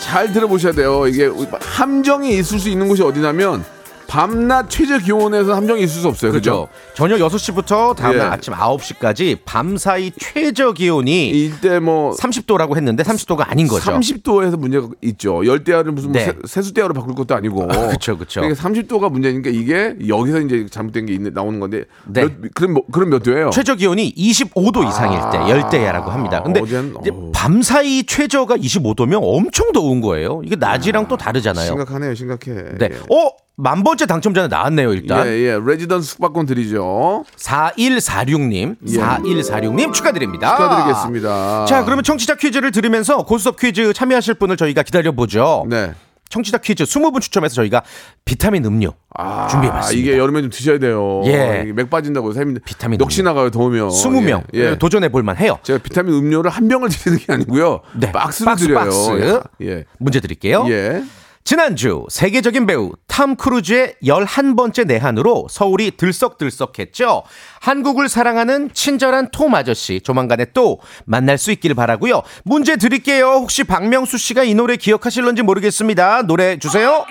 잘 0.00 0.32
들어보셔야 0.32 0.72
돼요. 0.72 1.06
이게 1.06 1.30
함정이 1.60 2.36
있을 2.38 2.58
수 2.58 2.68
있는 2.68 2.88
곳이 2.88 3.02
어디냐면 3.02 3.64
밤낮 4.08 4.70
최저 4.70 4.98
기온에서 4.98 5.54
함정이 5.54 5.82
있을 5.82 6.00
수 6.02 6.08
없어요. 6.08 6.32
그죠. 6.32 6.68
저녁 6.94 7.18
6시부터 7.18 7.94
다음날 7.96 8.26
예. 8.26 8.30
아침 8.30 8.54
9시까지 8.54 9.38
밤 9.44 9.76
사이 9.76 10.10
최저 10.16 10.72
기온이 10.72 11.28
이때 11.30 11.78
뭐 11.80 12.12
30도라고 12.14 12.76
했는데 12.76 13.02
30도가 13.02 13.50
아닌 13.50 13.66
거죠. 13.68 13.90
30도에서 13.92 14.56
문제가 14.58 14.88
있죠. 15.02 15.44
열대야를 15.44 15.92
무슨 15.92 16.12
뭐 16.12 16.20
네. 16.20 16.26
세- 16.26 16.34
세수대야로 16.44 16.94
바꿀 16.94 17.14
것도 17.14 17.34
아니고. 17.34 17.66
그쵸, 17.90 18.16
그쵸. 18.16 18.40
그러니까 18.40 18.62
30도가 18.62 19.10
문제니까 19.10 19.50
이게 19.50 19.94
여기서 20.06 20.40
이제 20.40 20.66
잘못된 20.70 21.06
게 21.06 21.12
있는, 21.14 21.32
나오는 21.34 21.58
건데. 21.60 21.84
네. 22.06 22.22
몇, 22.22 22.32
그럼 22.54 22.72
뭐, 22.74 22.82
그럼 22.90 23.10
몇 23.10 23.22
도예요? 23.22 23.50
최저 23.50 23.74
기온이 23.74 24.14
25도 24.14 24.86
이상일 24.88 25.18
때 25.32 25.38
열대야라고 25.50 26.10
합니다. 26.10 26.42
근데 26.42 26.60
아. 26.60 26.64
어우. 27.12 27.32
밤사이 27.32 28.04
최저가 28.04 28.56
25도면 28.56 29.20
엄청 29.22 29.72
더운 29.72 30.00
거예요. 30.00 30.40
이게 30.44 30.56
낮이랑 30.56 31.08
또 31.08 31.16
다르잖아요. 31.16 31.66
심각하네요, 31.66 32.14
심각해. 32.14 32.52
네. 32.78 32.90
어, 33.10 33.30
만 33.58 33.82
번째 33.82 34.04
당첨자는 34.04 34.50
나왔네요, 34.50 34.92
일단. 34.92 35.26
예, 35.26 35.30
예. 35.30 35.58
레지던스 35.64 36.10
숙박권 36.10 36.44
드리죠. 36.44 37.24
4146님, 37.38 38.76
예. 38.86 38.96
4146님 38.98 39.94
축하드립니다. 39.94 40.56
축하드리겠습니다. 40.56 41.64
자, 41.64 41.82
그러면 41.84 42.04
청취자 42.04 42.34
퀴즈를 42.34 42.70
들으면서 42.70 43.24
고스톱 43.24 43.58
퀴즈 43.58 43.94
참여하실 43.94 44.34
분을 44.34 44.58
저희가 44.58 44.82
기다려보죠. 44.82 45.64
네. 45.70 45.92
청취자 46.28 46.58
퀴즈 46.58 46.84
20분 46.84 47.20
추첨해서 47.22 47.54
저희가 47.54 47.82
비타민 48.26 48.64
음료 48.66 48.92
아, 49.16 49.46
준비해봤습니다. 49.48 49.98
이게 50.02 50.18
여름에 50.18 50.42
좀 50.42 50.50
드셔야 50.50 50.78
돼요. 50.78 51.22
예. 51.24 51.64
맥 51.74 51.88
빠진다고 51.88 52.34
힘- 52.34 52.58
비타민 52.62 53.00
음료. 53.00 53.22
나가요, 53.22 53.50
더우면. 53.50 53.88
20명 53.88 54.42
예. 54.54 54.58
예. 54.72 54.76
도전해 54.76 55.08
볼 55.08 55.22
만 55.22 55.36
해요. 55.38 55.58
제가 55.62 55.78
비타민 55.82 56.12
음료를 56.14 56.50
한 56.50 56.68
병을 56.68 56.88
드리는 56.90 57.18
게 57.24 57.32
아니고요. 57.32 57.80
네. 57.94 58.12
박스로 58.12 58.50
박스, 58.50 58.66
드려요. 58.66 58.78
박스. 58.80 59.40
예. 59.62 59.84
문제 59.98 60.20
드릴게요. 60.20 60.66
예. 60.68 61.02
지난주 61.46 62.04
세계적인 62.08 62.66
배우 62.66 62.90
탐 63.06 63.36
크루즈의 63.36 63.94
11번째 64.02 64.84
내한으로 64.84 65.46
서울이 65.48 65.92
들썩들썩했죠. 65.96 67.22
한국을 67.60 68.08
사랑하는 68.08 68.70
친절한 68.72 69.30
톰 69.30 69.54
아저씨 69.54 70.00
조만간에 70.00 70.46
또 70.54 70.80
만날 71.04 71.38
수 71.38 71.52
있길 71.52 71.74
바라고요. 71.74 72.22
문제 72.42 72.76
드릴게요. 72.76 73.26
혹시 73.26 73.62
박명수 73.62 74.18
씨가 74.18 74.42
이 74.42 74.56
노래 74.56 74.74
기억하실런지 74.74 75.42
모르겠습니다. 75.42 76.22
노래 76.22 76.58
주세요. 76.58 77.06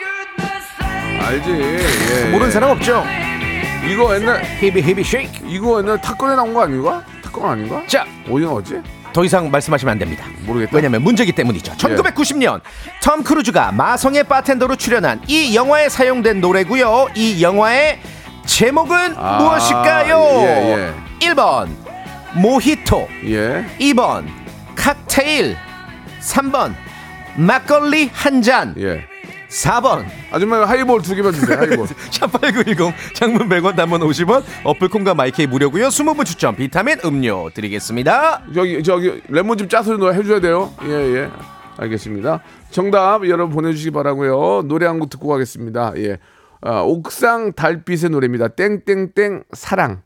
알지. 1.21 1.49
예. 1.49 2.29
모르는 2.29 2.51
사람 2.51 2.71
없죠? 2.71 3.05
이거 3.89 4.13
옛날 4.15 4.43
히비 4.59 4.81
히비 4.81 5.01
쉐이크. 5.01 5.45
이거 5.47 5.79
옛날 5.79 6.01
탁건에 6.01 6.35
나온 6.35 6.53
거 6.53 6.63
아닌가? 6.63 7.05
탁건 7.23 7.51
아닌가? 7.51 7.83
자, 7.87 8.05
어디가 8.29 8.51
어지? 8.51 8.81
더 9.15 9.23
이상 9.23 9.49
말씀하시면 9.49 9.93
안 9.93 9.97
됩니다. 9.97 10.25
모르겠다. 10.45 10.75
왜냐면 10.75 11.01
문제기 11.01 11.31
때문이죠. 11.31 11.71
1990년 11.77 12.59
톰 13.01 13.23
크루즈가 13.23 13.71
마성의 13.71 14.25
바텐더로 14.25 14.75
출연한 14.75 15.21
이 15.25 15.55
영화에 15.55 15.87
사용된 15.87 16.41
노래고요. 16.41 17.07
이 17.15 17.41
영화의 17.41 18.01
제목은 18.45 19.15
아, 19.15 19.37
무엇일까요? 19.37 20.19
예, 20.43 20.93
1번 21.21 21.69
모히토, 22.33 23.07
예. 23.27 23.65
2번 23.79 24.25
칵테일, 24.75 25.55
3번 26.19 26.73
막걸리 27.37 28.09
한 28.11 28.41
잔, 28.41 28.75
예. 28.77 29.05
4번 29.63 30.05
아줌마 30.31 30.65
하이볼 30.65 31.01
두 31.01 31.15
개만 31.15 31.31
주세요. 31.33 31.57
하이볼. 31.57 31.87
샵8910 32.11 32.93
장문 33.13 33.47
100원 33.47 33.75
단문 33.75 34.01
50원 34.01 34.43
어플 34.65 34.88
콩과 34.88 35.13
마이케이 35.15 35.47
무료고요. 35.47 35.87
20분 35.87 36.25
추첨 36.25 36.55
비타민 36.55 36.97
음료 37.05 37.49
드리겠습니다. 37.53 38.41
저기 38.53 38.83
저기 38.83 39.21
레몬즙 39.29 39.69
짜서 39.69 39.95
넣어 39.97 40.11
해줘야 40.11 40.39
돼요. 40.41 40.73
예 40.83 40.89
예. 40.91 41.29
알겠습니다. 41.77 42.41
정답 42.69 43.27
여러분 43.27 43.53
보내주시기 43.55 43.91
바라고요. 43.91 44.63
노래 44.67 44.85
한 44.87 44.99
곡 44.99 45.09
듣고 45.09 45.27
가겠습니다. 45.29 45.93
예. 45.97 46.17
아, 46.61 46.81
옥상 46.81 47.53
달빛의 47.53 48.09
노래입니다. 48.09 48.49
땡땡땡 48.49 49.43
사랑. 49.53 50.01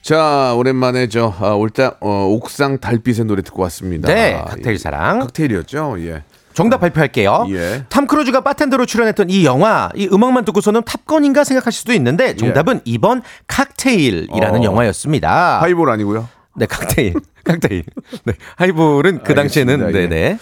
자 0.00 0.54
오랜만에 0.56 1.08
저 1.08 1.34
아, 1.40 1.50
올자 1.50 1.96
어, 2.00 2.26
옥상 2.30 2.78
달빛의 2.78 3.26
노래 3.26 3.42
듣고 3.42 3.62
왔습니다. 3.62 4.12
네, 4.12 4.34
아, 4.34 4.44
칵테일 4.44 4.74
예. 4.74 4.78
사랑. 4.78 5.18
칵테일이었죠. 5.20 5.96
예. 6.00 6.22
정답 6.58 6.80
발표할게요. 6.80 7.46
예. 7.50 7.84
탐 7.88 8.08
크루즈가 8.08 8.40
바텐더로 8.40 8.84
출연했던 8.84 9.30
이 9.30 9.44
영화, 9.44 9.90
이 9.94 10.08
음악만 10.12 10.44
듣고서는 10.44 10.82
Top 10.82 11.01
Gun인가 11.01 11.44
생각하실 11.44 11.78
수도 11.78 11.92
있는데 11.92 12.34
정답은 12.34 12.80
2번 12.80 13.22
칵테일이라는 13.46 14.60
어. 14.60 14.64
영화였습니다. 14.64 15.62
하이볼 15.62 15.88
아니고요. 15.88 16.28
네, 16.56 16.66
칵테일. 16.66 17.14
칵테일. 17.44 17.84
네. 18.24 18.32
하이볼은 18.56 19.22
그 19.22 19.36
당시에는 19.36 19.84
알겠습니다. 19.84 20.00
예. 20.00 20.08
네네. 20.08 20.38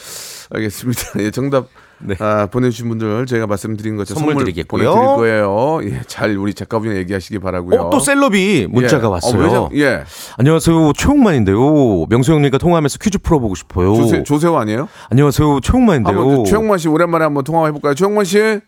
알겠습니다. 0.54 1.02
예, 1.18 1.30
정답 1.30 1.68
네. 1.98 2.14
아, 2.18 2.46
보내주신 2.46 2.88
분들 2.88 3.26
저희가 3.26 3.46
말씀드린 3.46 3.96
것처럼 3.96 4.18
선물 4.18 4.32
선물, 4.34 4.44
드리겠고요. 4.44 4.90
보내드릴 4.92 5.16
거예요. 5.16 5.80
예, 5.84 6.02
잘 6.06 6.36
우리 6.36 6.52
작가분이 6.52 6.94
얘기하시기 6.96 7.38
바라고요. 7.38 7.80
어, 7.80 7.90
또 7.90 7.98
celeb이 8.00 8.66
문자가 8.70 9.06
예. 9.06 9.10
왔어요. 9.10 9.46
어? 9.62 9.70
예. 9.74 10.02
안녕하세요. 10.38 10.92
최홍만인데요. 10.96 12.06
명수 12.08 12.32
형님과 12.32 12.58
통화하면서 12.58 12.98
퀴즈 13.00 13.18
풀어보고 13.18 13.54
싶어요. 13.54 13.94
조세, 13.94 14.22
조세호 14.22 14.56
아니에요? 14.58 14.88
안녕하세요. 15.10 15.60
최홍만인데요. 15.60 16.18
한번 16.18 16.44
최홍만 16.44 16.78
씨 16.78 16.88
오랜만에 16.88 17.24
한번 17.24 17.44
통화 17.44 17.64
해 17.66 17.72
볼까요? 17.72 17.94
최영만 17.94 18.24
씨. 18.24 18.38
예, 18.38 18.60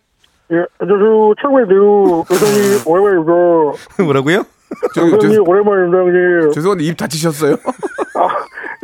안녕하세요. 0.79 1.35
최고인데요. 1.43 2.25
여전히 2.31 2.81
오랜만입니다. 2.87 3.33
뭐라고요? 4.05 4.43
저, 4.95 5.03
오랜만입니다, 5.03 5.99
형님. 5.99 6.53
죄송한데 6.53 6.85
입 6.85 6.97
다치셨어요? 6.97 7.57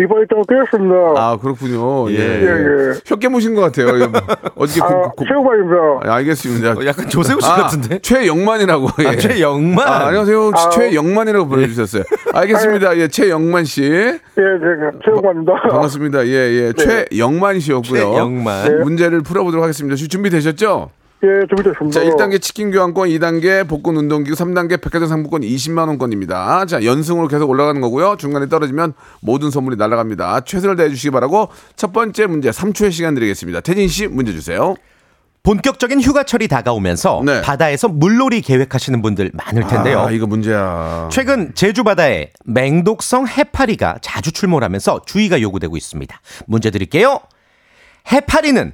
이번 0.00 0.20
일정 0.22 0.42
끝났습니다. 0.42 0.94
아 1.16 1.36
그렇군요. 1.40 2.10
예. 2.10 2.16
예, 2.16 2.46
예. 2.46 2.92
혀 3.06 3.14
깨무신 3.16 3.54
것 3.54 3.60
같아요. 3.60 4.00
예, 4.00 4.06
뭐, 4.06 4.20
어저께 4.56 4.82
아, 4.82 4.86
고, 4.88 5.10
고, 5.12 5.24
최고만입니다. 5.24 5.76
아, 6.10 6.14
알겠습니다. 6.16 6.70
어, 6.72 6.86
약간 6.86 7.08
조세호 7.08 7.38
씨 7.40 7.46
아, 7.48 7.54
같은데? 7.56 7.98
최영만이라고. 8.00 8.88
예. 9.04 9.06
아, 9.06 9.16
최영만. 9.16 9.86
아, 9.86 10.06
안녕하세요. 10.06 10.50
아, 10.54 10.70
최영만이라고 10.70 11.46
보내주셨어요. 11.46 12.02
알겠습니다. 12.32 12.96
예, 12.98 13.08
최영만 13.08 13.64
씨. 13.64 13.84
예, 13.84 14.18
네, 14.42 14.98
최고만입니다. 15.04 15.52
반갑습니다. 15.70 16.26
예, 16.26 16.32
예. 16.32 16.72
최영만 16.72 17.60
씨였고요. 17.60 18.00
최영만. 18.00 18.80
문제를 18.82 19.22
풀어보도록 19.22 19.62
하겠습니다. 19.62 19.94
준비되셨죠? 19.96 20.90
예, 21.24 21.46
준비됐습니다. 21.48 21.90
자, 21.90 22.04
1단계 22.04 22.40
치킨 22.40 22.70
교환권, 22.70 23.08
2단계 23.08 23.66
복근 23.66 23.96
운동기구, 23.96 24.36
3단계 24.36 24.80
백화점 24.80 25.08
상품권 25.08 25.40
20만 25.40 25.88
원권입니다. 25.88 26.66
자, 26.66 26.84
연승으로 26.84 27.28
계속 27.28 27.48
올라가는 27.48 27.80
거고요. 27.80 28.16
중간에 28.18 28.48
떨어지면 28.48 28.92
모든 29.20 29.50
선물이 29.50 29.76
날아갑니다. 29.76 30.42
최선을 30.42 30.76
다해 30.76 30.90
주시기 30.90 31.10
바라고 31.10 31.48
첫 31.76 31.92
번째 31.92 32.26
문제 32.26 32.50
3초의 32.50 32.92
시간 32.92 33.14
드리겠습니다. 33.14 33.60
태진 33.60 33.88
씨 33.88 34.06
문제 34.06 34.32
주세요. 34.32 34.74
본격적인 35.44 36.00
휴가철이 36.00 36.48
다가오면서 36.48 37.22
네. 37.24 37.42
바다에서 37.42 37.88
물놀이 37.88 38.40
계획하시는 38.40 39.02
분들 39.02 39.30
많을 39.34 39.66
텐데요. 39.66 40.00
아, 40.00 40.10
이거 40.10 40.26
문제야. 40.26 41.08
최근 41.12 41.52
제주 41.54 41.84
바다에 41.84 42.32
맹독성 42.46 43.28
해파리가 43.28 43.98
자주 44.00 44.32
출몰하면서 44.32 45.02
주의가 45.04 45.42
요구되고 45.42 45.76
있습니다. 45.76 46.18
문제 46.46 46.70
드릴게요. 46.70 47.20
해파리는 48.10 48.72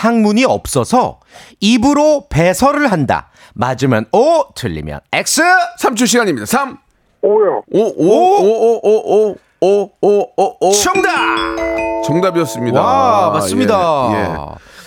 항문이 0.00 0.44
없어서 0.44 1.20
입으로 1.60 2.26
배설을 2.28 2.92
한다. 2.92 3.30
맞으면 3.54 4.04
O, 4.12 4.44
틀리면 4.54 5.00
X. 5.10 5.42
3초 5.80 6.06
시간입니다. 6.06 6.44
3 6.44 6.76
오요. 7.22 7.62
5 7.72 7.80
5 7.80 7.96
5 7.96 8.80
5 8.82 9.30
5 9.30 9.36
5 9.62 9.90
5 10.02 10.28
5 10.36 10.56
5 10.60 10.72
정답! 10.72 11.10
정답이었습니다. 12.04 12.78
와, 12.80 13.30
맞습니다. 13.30 14.08
예, 14.12 14.16
예. 14.20 14.36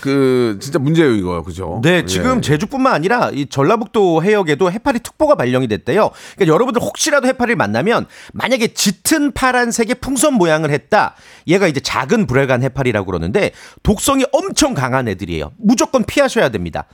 그 0.02 0.58
진짜 0.62 0.80
문제예요, 0.80 1.14
이거. 1.16 1.42
그죠? 1.44 1.80
네, 1.84 2.06
지금 2.06 2.38
예. 2.38 2.42
제주뿐만 2.42 2.94
아니라 2.94 3.30
이 3.34 3.48
전라북도 3.48 4.24
해역에도 4.24 4.72
해파리 4.72 5.00
특보가 5.00 5.36
발령이 5.36 5.68
됐대요. 5.68 6.12
그러니까 6.36 6.54
여러분들 6.54 6.82
혹시라도 6.82 7.28
해파리를 7.28 7.56
만나면 7.56 8.06
만약에 8.34 8.74
짙은 8.74 9.32
파란색의 9.32 9.96
풍선 10.02 10.34
모양을 10.36 10.72
했다. 10.72 11.16
얘가 11.48 11.68
이제 11.68 11.80
작은 11.80 12.28
불알간 12.28 12.64
해파리라고 12.64 13.06
그러는데 13.06 13.52
독성이 13.84 14.26
엄청 14.32 14.74
강한 14.74 15.08
애들이에요. 15.08 15.52
무조건 15.58 16.04
피하셔야 16.04 16.50
됩니다. 16.50 16.86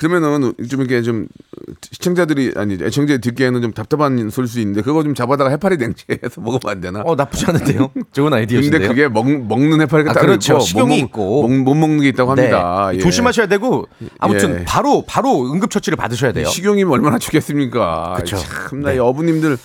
그러면은 0.00 0.54
좀 0.68 0.80
이렇게 0.80 1.02
좀 1.02 1.26
시청자들이 1.92 2.54
아니 2.56 2.74
애청자들이 2.74 3.20
듣기에는 3.20 3.60
좀 3.60 3.72
답답한 3.72 4.30
소리일 4.30 4.48
수 4.48 4.58
있는데 4.60 4.80
그거 4.80 5.02
좀 5.02 5.14
잡아다가 5.14 5.50
해파리 5.50 5.76
냉채해서 5.76 6.40
먹으면 6.42 6.60
안 6.66 6.80
되나? 6.80 7.02
어, 7.04 7.14
나쁘지 7.14 7.44
않은데요. 7.46 7.90
좋은 8.12 8.32
아이디어인데요. 8.32 8.70
근데 8.72 8.88
그게 8.88 9.08
먹, 9.08 9.26
먹는 9.28 9.80
해파리가 9.82 10.12
아, 10.12 10.14
따로 10.14 10.26
그렇죠. 10.28 10.54
있고 10.54 10.64
식용이 10.64 10.88
못, 10.88 10.96
먹- 10.96 11.04
있고. 11.04 11.48
먹, 11.48 11.52
못 11.62 11.74
먹는 11.74 12.00
게 12.00 12.08
있다고 12.08 12.30
합니다. 12.30 12.88
네. 12.90 12.96
예. 12.96 13.00
조심하셔야 13.00 13.46
되고 13.46 13.86
아무튼 14.18 14.60
예. 14.60 14.64
바로 14.64 15.04
바로 15.06 15.52
응급처치를 15.52 15.96
받으셔야 15.96 16.32
돼요. 16.32 16.46
식용이면 16.46 16.92
얼마나 16.92 17.18
좋겠습니까? 17.18 18.14
그쵸. 18.16 18.38
참나 18.38 18.90
네. 18.90 18.96
이 18.96 18.98
어부님들 18.98 19.58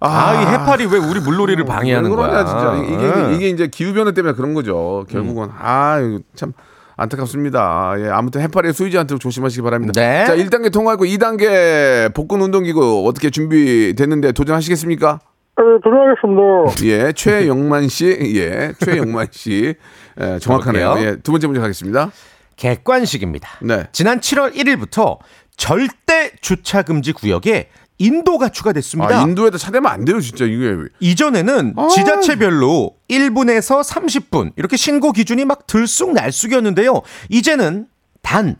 아, 0.00 0.34
이 0.34 0.46
해파리 0.46 0.86
왜 0.86 0.98
우리 0.98 1.20
물놀이를 1.20 1.64
방해하는 1.64 2.10
왜 2.10 2.16
거야? 2.16 2.28
그러냐, 2.28 2.44
진짜 2.46 2.76
이게 2.96 3.04
음. 3.20 3.34
이게 3.34 3.48
이제 3.50 3.66
기후 3.68 3.92
변화 3.92 4.10
때문에 4.12 4.34
그런 4.34 4.54
거죠. 4.54 5.04
결국은 5.10 5.48
아 5.58 6.00
이거 6.00 6.20
참 6.34 6.54
안타깝습니다. 7.00 7.94
예, 7.98 8.08
아무튼 8.08 8.42
해파리에 8.42 8.72
쏘이지 8.72 8.98
않도록 8.98 9.20
조심하시기 9.20 9.62
바랍니다. 9.62 9.92
네. 9.96 10.26
자, 10.26 10.36
1단계 10.36 10.70
통과하고 10.70 11.06
2단계 11.06 12.12
복근 12.12 12.42
운동기구 12.42 13.06
어떻게 13.06 13.30
준비됐는데 13.30 14.32
도전하시겠습니까? 14.32 15.18
예, 15.58 15.62
도전하겠습니다. 15.82 16.84
예, 16.84 17.12
최영만 17.12 17.88
씨, 17.88 18.06
예, 18.36 18.74
최영만 18.78 19.28
씨, 19.30 19.74
예, 20.20 20.38
정확하네요. 20.38 20.96
예, 20.98 21.16
두 21.16 21.32
번째 21.32 21.46
문제 21.46 21.60
가겠습니다. 21.60 22.10
객관식입니다. 22.56 23.48
네. 23.62 23.84
지난 23.92 24.20
7월 24.20 24.54
1일부터 24.54 25.18
절대 25.56 26.32
주차 26.42 26.82
금지 26.82 27.12
구역에 27.12 27.70
인도가 28.00 28.48
추가됐습니다. 28.48 29.20
아, 29.20 29.22
인도에다 29.22 29.58
차대면 29.58 29.92
안 29.92 30.04
돼요, 30.06 30.20
진짜 30.20 30.46
이게. 30.46 30.74
이전에는 31.00 31.74
아. 31.76 31.88
지자체별로 31.88 32.96
1분에서 33.10 33.84
30분 33.84 34.52
이렇게 34.56 34.76
신고 34.78 35.12
기준이 35.12 35.44
막 35.44 35.66
들쑥날쑥이었는데요. 35.66 37.02
이제는 37.28 37.86
단 38.22 38.56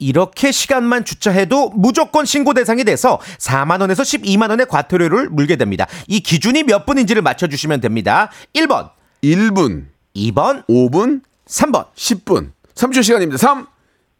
이렇게 0.00 0.50
시간만 0.50 1.04
주차해도 1.04 1.70
무조건 1.70 2.24
신고 2.24 2.54
대상이 2.54 2.82
돼서 2.82 3.20
4만 3.38 3.80
원에서 3.80 4.02
12만 4.02 4.50
원의 4.50 4.66
과태료를 4.66 5.30
물게 5.30 5.54
됩니다. 5.56 5.86
이 6.08 6.18
기준이 6.18 6.64
몇 6.64 6.84
분인지를 6.86 7.22
맞춰 7.22 7.46
주시면 7.46 7.80
됩니다. 7.80 8.30
1번, 8.52 8.90
1분, 9.22 9.84
2번, 10.16 10.66
5분, 10.66 11.22
3번. 11.46 11.86
10분. 11.94 12.50
3초 12.74 13.02
시간입니다. 13.04 13.38
3, 13.38 13.60
2, 13.60 13.66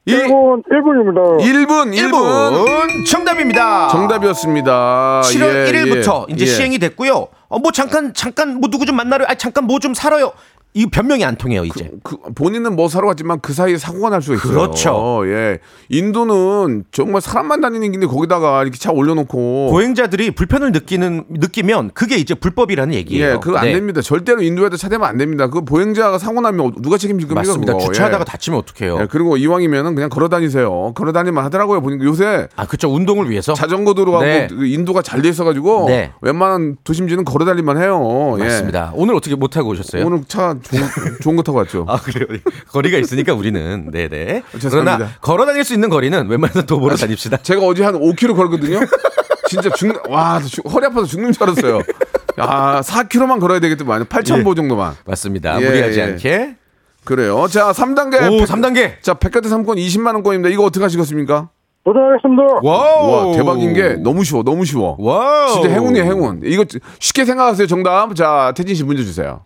1분, 0.07 0.63
1분입니다. 0.71 1.41
1분, 1.41 1.93
1분. 1.93 2.13
1분 2.13 3.07
정답입니다. 3.07 3.89
정답이었습니다. 3.89 5.23
7월 5.25 5.67
예, 5.67 5.73
1일부터 5.73 6.29
예, 6.31 6.35
이제 6.35 6.45
예. 6.45 6.49
시행이 6.49 6.79
됐고요. 6.79 7.27
어, 7.49 7.59
뭐 7.59 7.73
잠깐 7.73 8.15
잠깐 8.15 8.61
뭐 8.61 8.71
누구 8.71 8.87
좀 8.87 8.95
만나러 8.97 9.25
아 9.29 9.35
잠깐 9.35 9.65
뭐 9.65 9.81
좀 9.81 9.95
사러요. 9.95 10.33
이 10.77 10.85
변명이 10.85 11.25
안 11.25 11.37
통해요, 11.37 11.65
이제. 11.65 11.91
그, 12.03 12.19
본인은 12.35 12.77
뭐 12.77 12.87
사러 12.89 13.07
갔지만 13.07 13.41
그 13.41 13.55
사이에 13.55 13.79
사고가 13.79 14.11
날 14.11 14.21
수가 14.21 14.37
있어요. 14.37 14.53
그렇죠. 14.53 15.23
예. 15.25 15.59
인도는 15.89 16.85
정말 16.93 17.23
사람만 17.23 17.63
다니는 17.63 17.93
길인데 17.93 18.07
거기다가 18.07 18.61
이렇게 18.63 18.77
차 18.79 18.93
올려놓고. 18.93 19.71
보행자들이 19.71 20.33
불편을 20.33 20.73
느끼는 20.73 21.25
느끼면 21.31 21.93
그게 21.95 22.17
이제 22.17 22.35
불법이라는 22.35 22.93
얘기예요. 22.93 23.27
예, 23.33 23.37
그거 23.43 23.57
안 23.57 23.65
네. 23.65 23.73
됩니다. 23.73 24.03
절대로 24.03 24.43
인도에다 24.43 24.77
차대면 24.77 25.09
안 25.09 25.17
됩니다. 25.17 25.49
그 25.49 25.65
보행자가 25.65 26.19
사고 26.19 26.43
나면 26.43 26.75
누가 26.83 26.99
책임질 26.99 27.27
겁니까? 27.27 27.41
맞습니다. 27.49 27.73
그거? 27.73 27.87
주차하다가 27.87 28.21
예. 28.21 28.25
다치면 28.31 28.59
어떡해요? 28.61 28.99
예, 29.01 29.07
그리고 29.11 29.39
이왕이면은 29.39 29.95
그냥 29.95 30.11
걸어 30.11 30.29
다니세요. 30.29 30.93
걸어 30.95 31.13
다니면 31.13 31.43
하더라고요. 31.43 31.81
보니까 31.81 32.05
요새 32.05 32.49
아, 32.55 32.67
그쵸. 32.67 32.93
운동을 32.93 33.31
위해서. 33.31 33.55
자전거 33.55 33.95
도로가 33.95 34.21
네. 34.21 34.49
뭐 34.53 34.65
인도가 34.65 35.01
잘 35.01 35.23
돼 35.23 35.31
있어가지고 35.31 35.87
네. 35.89 36.13
웬만한 36.21 36.77
도심지는 36.85 37.25
걸어 37.25 37.47
다니만 37.47 37.81
해요. 37.81 38.37
예. 38.39 38.43
맞습니다. 38.45 38.93
오늘 38.95 39.15
어떻게 39.15 39.35
못 39.35 39.49
타고 39.49 39.71
오셨어요? 39.71 40.05
오늘 40.05 40.21
차 40.29 40.55
좋은, 40.71 41.17
좋은 41.23 41.37
거 41.37 41.43
타고 41.43 41.59
왔죠. 41.59 41.85
아 41.89 41.97
그래요. 42.01 42.27
거리가 42.69 42.99
있으니까 42.99 43.35
우리는 43.35 43.91
네네. 43.91 44.43
죄송합니다. 44.59 44.97
그러나 44.97 45.13
걸어 45.21 45.47
다닐 45.47 45.65
수 45.65 45.75
있는 45.75 45.89
거리는 45.89 46.29
웬만해서 46.29 46.63
도보로 46.67 46.97
다닙시다. 46.97 47.39
제가 47.39 47.63
어제 47.65 47.85
한 47.85 47.95
5km 47.95 48.37
걸거든요. 48.37 48.81
진짜 49.49 49.71
죽, 49.71 50.03
와, 50.11 50.41
죽- 50.43 50.69
허리 50.73 50.87
아파서 50.87 51.07
죽는 51.07 51.33
줄 51.33 51.43
알았어요. 51.45 51.79
야, 52.41 52.81
4km만 52.83 53.41
걸어야 53.41 53.61
되겠더만. 53.61 54.07
8,000보 54.07 54.57
정도만. 54.57 54.95
맞습니다. 55.07 55.61
예, 55.63 55.67
무리하지 55.67 55.99
예. 56.01 56.03
않게. 56.05 56.57
그래요. 57.05 57.47
자, 57.49 57.71
3단계. 57.71 58.17
오, 58.33 58.45
3단계. 58.45 59.01
자, 59.03 59.15
백화점 59.15 59.49
상권 59.51 59.77
20만원권입니다. 59.77 60.53
이거 60.53 60.65
어떻게 60.65 60.83
하시겠습니까? 60.83 61.49
도전하겠습니다. 61.85 62.43
Wow. 62.65 63.29
와, 63.29 63.37
대박인 63.37 63.73
게 63.73 63.91
너무 64.03 64.25
쉬워, 64.25 64.43
너무 64.43 64.65
쉬워. 64.65 64.97
Wow. 64.99 65.53
진짜 65.53 65.69
행운이에요, 65.69 66.05
행운. 66.05 66.41
이거 66.45 66.65
쉽게 66.99 67.25
생각하세요, 67.25 67.69
정답. 67.69 68.17
자, 68.17 68.53
태진 68.57 68.75
씨 68.75 68.83
문제 68.83 69.05
주세요. 69.05 69.43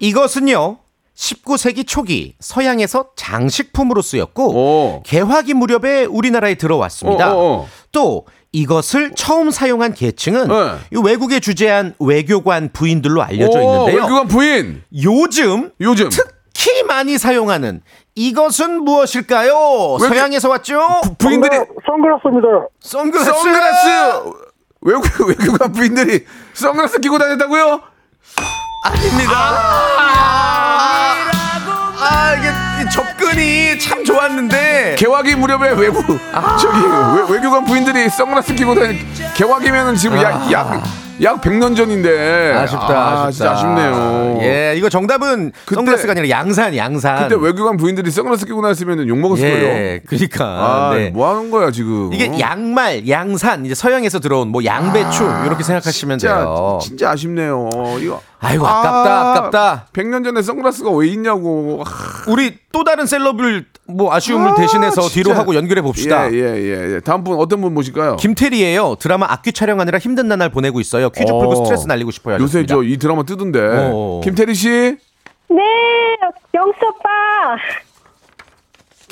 이것은요. 0.00 0.78
19세기 1.16 1.86
초기 1.86 2.34
서양에서 2.40 3.10
장식품으로 3.14 4.00
쓰였고 4.00 4.54
오. 4.54 5.02
개화기 5.04 5.52
무렵에 5.52 6.06
우리나라에 6.06 6.54
들어왔습니다. 6.54 7.34
어, 7.34 7.36
어, 7.38 7.52
어. 7.62 7.68
또 7.92 8.26
이것을 8.52 9.12
처음 9.14 9.50
사용한 9.50 9.92
계층은 9.92 10.48
네. 10.48 10.72
이 10.94 11.00
외국에 11.04 11.38
주재한 11.38 11.94
외교관 12.00 12.70
부인들로 12.72 13.22
알려져 13.22 13.58
오, 13.58 13.62
있는데요. 13.62 14.02
외교관 14.02 14.28
부인. 14.28 14.82
요즘 15.04 15.70
요즘. 15.82 16.08
특히 16.54 16.82
많이 16.84 17.18
사용하는 17.18 17.82
이것은 18.14 18.82
무엇일까요? 18.82 19.52
외교- 20.00 20.08
서양에서 20.08 20.48
왔죠? 20.48 20.80
부인들이 21.18 21.54
정답, 21.54 21.68
선글라스입니다. 21.86 22.48
선글라스. 22.80 23.30
선글라스 23.30 23.88
외국 24.82 25.28
외국관 25.28 25.72
부인들이 25.72 26.24
선글라스 26.54 27.00
끼고 27.00 27.18
다녔다고요? 27.18 27.82
아 32.02 32.34
이게 32.38 32.48
이 32.82 32.90
접근이 32.90 33.78
참 33.78 34.04
좋았는데 34.04 34.96
개화기 34.98 35.34
무렵에 35.36 35.70
외국 35.72 36.04
저기 36.58 36.78
외, 37.30 37.34
외교관 37.36 37.64
부인들이 37.66 38.08
선글라스 38.08 38.54
끼고 38.54 38.74
다니 38.74 38.98
개화기면은 39.34 39.96
지금 39.96 40.16
약, 40.22 40.50
약 40.50 40.82
약 41.22 41.42
100년 41.42 41.76
전인데. 41.76 42.54
아쉽다, 42.54 42.86
아, 42.88 43.26
아쉽다. 43.26 43.30
진짜 43.30 43.50
아쉽네요. 43.52 44.38
예, 44.40 44.72
이거 44.74 44.88
정답은 44.88 45.52
그때- 45.66 45.74
선글라스가 45.74 46.12
아니라 46.12 46.30
양산, 46.30 46.74
양산. 46.74 47.28
그때 47.28 47.34
외교관 47.38 47.76
부인들이 47.76 48.10
선글라스 48.10 48.46
끼고 48.46 48.62
나왔으면 48.62 49.06
욕 49.06 49.18
먹었을 49.18 49.42
거예요. 49.50 49.66
예, 49.66 50.00
그러니까. 50.06 50.44
아, 50.46 50.92
네. 50.94 51.10
뭐 51.10 51.28
하는 51.28 51.50
거야, 51.50 51.70
지금. 51.72 52.10
이게 52.14 52.40
양말, 52.40 53.06
양산, 53.06 53.66
이제 53.66 53.74
서양에서 53.74 54.20
들어온 54.20 54.48
뭐 54.48 54.64
양배추 54.64 55.22
이렇게 55.44 55.62
생각하시면 55.62 56.14
아, 56.14 56.18
진짜, 56.18 56.34
돼요. 56.38 56.78
진짜 56.80 57.10
아쉽네요. 57.10 57.68
이거. 58.00 58.22
아이고 58.42 58.66
아깝다, 58.66 59.30
아깝다. 59.32 59.86
100년 59.92 60.24
전에 60.24 60.40
선글라스가 60.40 60.90
왜 60.92 61.08
있냐고. 61.08 61.82
아, 61.86 61.90
우리 62.30 62.56
또 62.72 62.84
다른 62.84 63.04
셀럽을 63.06 63.66
뭐 63.86 64.14
아쉬움을 64.14 64.48
아, 64.52 64.54
대신해서 64.54 65.02
진짜. 65.02 65.14
뒤로 65.14 65.34
하고 65.34 65.54
연결해 65.54 65.82
봅시다. 65.82 66.32
예, 66.32 66.36
예, 66.38 66.56
예, 66.56 66.94
예. 66.94 67.00
다음 67.00 67.22
분 67.22 67.38
어떤 67.38 67.60
분 67.60 67.74
모실까요? 67.74 68.16
김태리예요. 68.16 68.96
드라마 68.98 69.26
악귀 69.30 69.52
촬영하느라 69.52 69.98
힘든 69.98 70.26
나날 70.28 70.48
보내고 70.48 70.80
있어요. 70.80 71.10
퀴즈 71.10 71.26
풀고 71.30 71.52
어. 71.52 71.54
스트레스 71.64 71.86
날리고 71.86 72.10
싶어요. 72.12 72.38
요새. 72.40 72.64
저 72.64 72.82
이 72.82 72.96
드라마 72.96 73.24
뜨던데. 73.24 73.60
어. 73.92 74.20
김태리 74.24 74.54
씨? 74.54 74.68
네, 74.68 75.62
영수 76.54 76.78
오빠. 76.86 77.08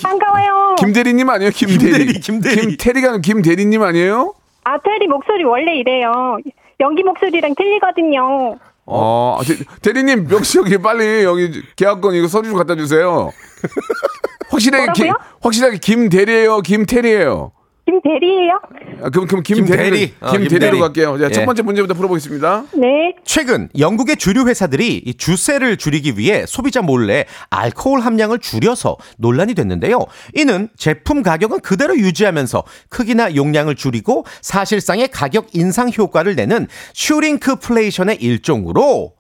반가워요. 0.03 0.77
김대리님 0.79 1.29
아니에요? 1.29 1.51
김대리. 1.51 2.07
김대리, 2.07 2.21
김대리. 2.21 2.67
김태리가 2.77 3.19
김대리님 3.19 3.83
아니에요? 3.83 4.35
아, 4.65 4.79
테리 4.79 5.07
목소리 5.09 5.45
원래 5.45 5.75
이래요. 5.77 6.39
연기 6.81 7.03
목소리랑 7.03 7.55
틀리거든요. 7.57 8.57
어, 8.91 9.41
대, 9.47 9.57
대리님 9.83 10.29
역시 10.31 10.59
여기 10.59 10.79
빨리 10.79 11.23
여기 11.25 11.63
계약건 11.77 12.15
이거 12.15 12.29
서류 12.29 12.49
좀 12.49 12.59
갖다 12.59 12.75
주세요. 12.75 13.31
확실하게 14.51 14.93
김, 14.95 15.07
뭐라고요? 15.07 15.37
확실하게 15.43 15.79
김 15.79 16.09
대리예요, 16.09 16.61
김태리예요. 16.61 17.53
김대리예요? 18.03 18.61
아, 19.03 19.11
그럼 19.11 19.27
그럼 19.27 19.43
김대리. 19.43 19.67
김대리, 19.67 20.15
어, 20.21 20.31
김대리로 20.33 20.49
김대리. 20.49 20.79
갈게요. 20.81 21.19
자, 21.19 21.31
첫 21.31 21.43
예. 21.43 21.47
번째 21.47 21.63
문제부터 21.63 21.95
풀어보겠습니다. 21.95 22.65
네. 22.75 23.15
최근 23.25 23.69
영국의 23.79 24.17
주류 24.17 24.47
회사들이 24.49 25.03
이 25.05 25.15
주세를 25.15 25.77
줄이기 25.77 26.17
위해 26.19 26.45
소비자 26.47 26.83
몰래 26.83 27.27
알코올 27.51 28.01
함량을 28.01 28.39
줄여서 28.39 28.97
논란이 29.19 29.55
됐는데요. 29.55 30.07
이는 30.35 30.69
제품 30.77 31.23
가격은 31.23 31.61
그대로 31.61 31.97
유지하면서 31.97 32.65
크기나 32.89 33.35
용량을 33.35 33.75
줄이고 33.75 34.25
사실상의 34.43 35.09
가격 35.09 35.55
인상 35.55 35.91
효과를 35.97 36.35
내는 36.35 36.67
shrinkflation의 36.95 38.17
일종으로 38.21 39.15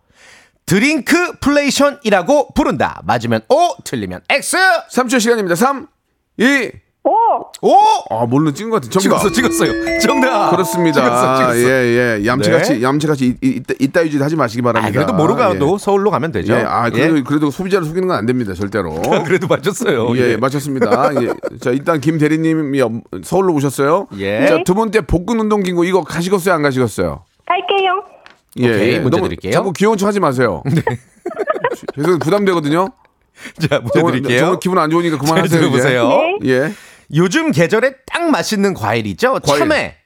drinkflation이라고 0.66 2.52
부른다. 2.52 3.00
맞으면 3.06 3.40
O, 3.48 3.74
틀리면 3.84 4.20
X. 4.28 4.56
3초 4.92 5.18
시간입니다. 5.18 5.54
3, 5.54 5.86
2, 6.36 6.70
오! 7.08 7.14
O. 7.62 7.78
아, 8.10 8.26
뭘로 8.26 8.52
찍은 8.52 8.70
것 8.70 8.82
같아. 8.82 8.90
정답. 8.90 9.18
찍었어, 9.20 9.32
찍었어요. 9.32 9.98
정답. 10.00 10.50
그렇습니다. 10.50 11.02
찍었어, 11.02 11.36
찍었어. 11.38 11.58
예, 11.58 12.18
예. 12.20 12.26
얌체같이, 12.26 12.72
네. 12.74 12.82
얌체같이 12.82 13.26
이- 13.26 13.34
이- 13.42 13.48
이따, 13.56 13.74
이따위질 13.78 14.22
하지 14.22 14.36
마시기 14.36 14.60
아, 14.60 14.64
바랍니다. 14.72 14.92
그래도 14.92 15.14
모르고 15.14 15.38
가도 15.38 15.74
예. 15.74 15.78
서울로 15.78 16.10
가면 16.10 16.32
되죠. 16.32 16.52
예, 16.54 16.58
아, 16.66 16.90
그래도, 16.90 17.24
그래도 17.24 17.50
소비자를 17.50 17.86
속이는 17.86 18.08
건 18.08 18.16
안 18.18 18.26
됩니다. 18.26 18.52
절대로. 18.54 18.94
예. 18.94 19.22
그래도 19.24 19.46
맞췄어요. 19.46 20.16
예, 20.18 20.36
맞췄습니다. 20.36 21.10
예. 21.22 21.28
자, 21.60 21.70
일단 21.70 22.00
김 22.00 22.18
대리님이 22.18 22.80
엄- 22.82 23.02
서울로 23.22 23.54
오셨어요. 23.54 24.08
예. 24.18 24.46
자, 24.46 24.58
두 24.64 24.74
번째 24.74 25.00
복근 25.02 25.40
운동 25.40 25.62
기구 25.62 25.86
이거 25.86 26.02
가시겠어요, 26.04 26.54
안 26.54 26.62
가시겠어요? 26.62 27.24
갈게요. 27.46 28.04
예. 28.58 28.68
오케이, 28.74 28.92
예. 28.94 28.98
문제 28.98 29.16
너무 29.16 29.28
드릴게요. 29.28 29.52
자꾸 29.52 29.72
귀여운 29.72 29.96
척 29.96 30.06
하지 30.06 30.20
마세요. 30.20 30.62
네. 30.74 30.82
죄송 31.96 32.18
부담되거든요. 32.18 32.88
자, 33.68 33.78
문제 33.80 34.02
드릴게요. 34.02 34.38
정말 34.40 34.58
기분 34.60 34.78
안 34.78 34.90
좋으니까 34.90 35.16
잘 35.16 35.26
그만하세요. 35.26 35.60
들어보세요. 35.60 36.08
네. 36.08 36.38
예. 36.50 36.72
요즘 37.14 37.52
계절에 37.52 37.94
딱 38.06 38.30
맛있는 38.30 38.74
과일이죠. 38.74 39.40
과일. 39.40 39.58
참외. 39.58 39.96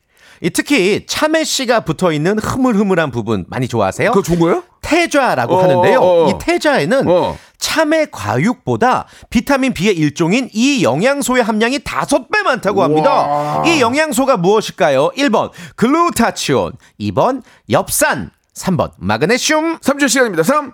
이 0.41 0.51
특히 0.51 1.05
참외 1.07 1.45
씨가 1.45 1.81
붙어 1.81 2.11
있는 2.13 2.37
흐물흐물한 2.39 3.13
부분 3.13 3.45
많이 3.49 3.69
좋아하세요? 3.69 4.11
그거 4.11 4.23
좋은 4.23 4.41
거예요? 4.41 4.65
태좌라고 4.81 5.55
어, 5.55 5.63
하는데요. 5.63 6.01
어, 6.01 6.25
어. 6.27 6.31
이 6.31 6.35
태좌에는 6.41 7.09
어. 7.09 7.39
참외 7.59 8.07
과육보다 8.11 9.07
비타민 9.31 9.73
B의 9.73 9.97
일종인 9.97 10.49
이 10.53 10.83
영양소의 10.83 11.45
함량이 11.45 11.79
다섯 11.85 12.29
배 12.29 12.43
많다고 12.43 12.83
합니다. 12.83 13.13
와. 13.13 13.63
이 13.67 13.81
영양소가 13.81 14.37
무엇일까요? 14.37 15.11
1번 15.17 15.53
글루타치온, 15.77 16.73
2번 17.01 17.43
엽산, 17.71 18.31
3번 18.55 18.91
마그네슘, 18.99 19.79
3초 19.79 20.09
시간입니다. 20.09 20.43
3, 20.43 20.73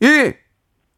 2, 0.00 0.06
1. 0.06 0.34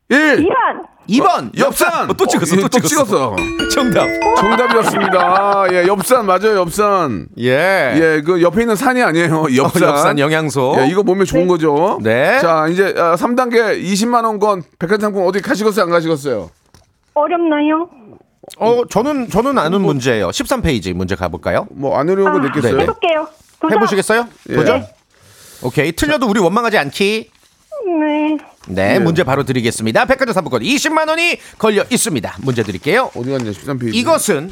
2번. 0.08 0.86
2번 1.10 1.56
엽산! 1.58 2.08
어, 2.10 2.14
또 2.14 2.26
찍었어, 2.26 2.54
어, 2.54 2.60
또, 2.60 2.68
또 2.68 2.78
찍었어. 2.80 2.88
찍었어. 2.88 3.36
정답. 3.74 4.06
정답이었습니다. 4.36 5.66
예, 5.72 5.86
엽산 5.86 6.26
맞아요, 6.26 6.56
엽산. 6.60 7.26
예. 7.38 7.50
예, 7.96 8.22
그 8.24 8.40
옆에 8.42 8.62
있는 8.62 8.76
산이 8.76 9.02
아니에요. 9.02 9.46
엽산. 9.56 9.82
어, 9.82 9.86
엽산 9.88 10.18
영양소. 10.18 10.76
예, 10.78 10.86
이거 10.88 11.02
몸에 11.02 11.24
좋은 11.24 11.46
거죠. 11.48 11.98
네. 12.02 12.38
자, 12.40 12.68
이제 12.68 12.94
아, 12.96 13.16
3단계 13.16 13.82
20만 13.82 14.24
원권 14.24 14.62
백화점 14.78 15.00
상품 15.00 15.26
어디 15.26 15.40
가시겠어요, 15.42 15.84
안 15.84 15.90
가시겠어요? 15.90 16.50
어렵나요? 17.14 17.88
어, 18.58 18.82
저는 18.88 19.28
저는 19.28 19.58
아는 19.58 19.80
문제예요. 19.82 20.28
13페이지 20.28 20.92
문제 20.94 21.14
가 21.16 21.28
볼까요? 21.28 21.66
뭐 21.70 21.96
안 21.98 22.08
어려운 22.08 22.32
거 22.32 22.38
아, 22.38 22.42
냈겠어요? 22.42 22.72
네네. 22.72 22.82
해볼게요. 22.84 23.28
도전. 23.60 23.76
해보시겠어요? 23.76 24.26
예. 24.50 24.54
도전. 24.54 24.84
오케이. 25.62 25.92
틀려도 25.92 26.26
우리 26.26 26.40
원망하지 26.40 26.78
않기. 26.78 27.30
네. 28.00 28.38
네, 28.74 28.94
네. 28.94 28.98
문제 28.98 29.24
바로 29.24 29.44
드리겠습니다. 29.44 30.04
백화점 30.06 30.32
상품권 30.32 30.62
20만 30.62 31.08
원이 31.08 31.38
걸려 31.58 31.84
있습니다. 31.90 32.36
문제 32.38 32.62
드릴게요. 32.62 33.10
어디 33.14 33.30
갔냐? 33.30 33.50
13페이지. 33.50 33.94
이것은 33.94 34.50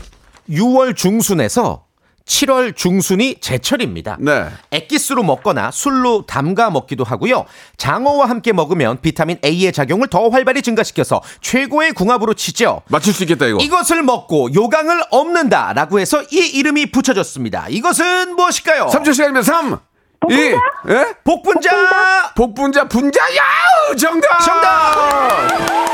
6월 0.51 0.97
중순에서 0.97 1.89
7월 2.29 2.77
중순이 2.77 3.37
제철입니다. 3.41 4.19
네. 4.21 4.49
액기스로 4.71 5.23
먹거나 5.23 5.71
술로 5.71 6.27
담가 6.27 6.71
먹기도 6.71 7.03
하고요. 7.03 7.47
장어와 7.79 8.29
함께 8.29 8.53
먹으면 8.53 8.99
비타민 9.01 9.39
A의 9.43 9.73
작용을 9.73 10.09
더 10.09 10.29
활발히 10.29 10.61
증가시켜서 10.61 11.23
최고의 11.41 11.93
궁합으로 11.93 12.35
치죠. 12.35 12.83
맞출 12.89 13.15
수 13.15 13.23
있겠다 13.23 13.47
이거. 13.47 13.59
이것을 13.63 14.03
먹고 14.03 14.53
요강을 14.55 15.05
없는다라고 15.11 16.01
해서 16.01 16.23
이 16.31 16.37
이름이 16.55 16.91
붙여졌습니다. 16.91 17.69
이것은 17.71 18.37
무엇일까요? 18.37 18.87
3초 18.89 19.15
시간이면 19.15 19.43
3, 19.43 19.79
복분자? 20.21 20.37
이, 20.43 20.55
예? 20.91 20.95
예? 20.95 21.15
복분자! 21.25 22.33
복분자, 22.35 22.85
분자야! 22.89 23.41
정답! 23.99 24.39
정답! 24.41 24.69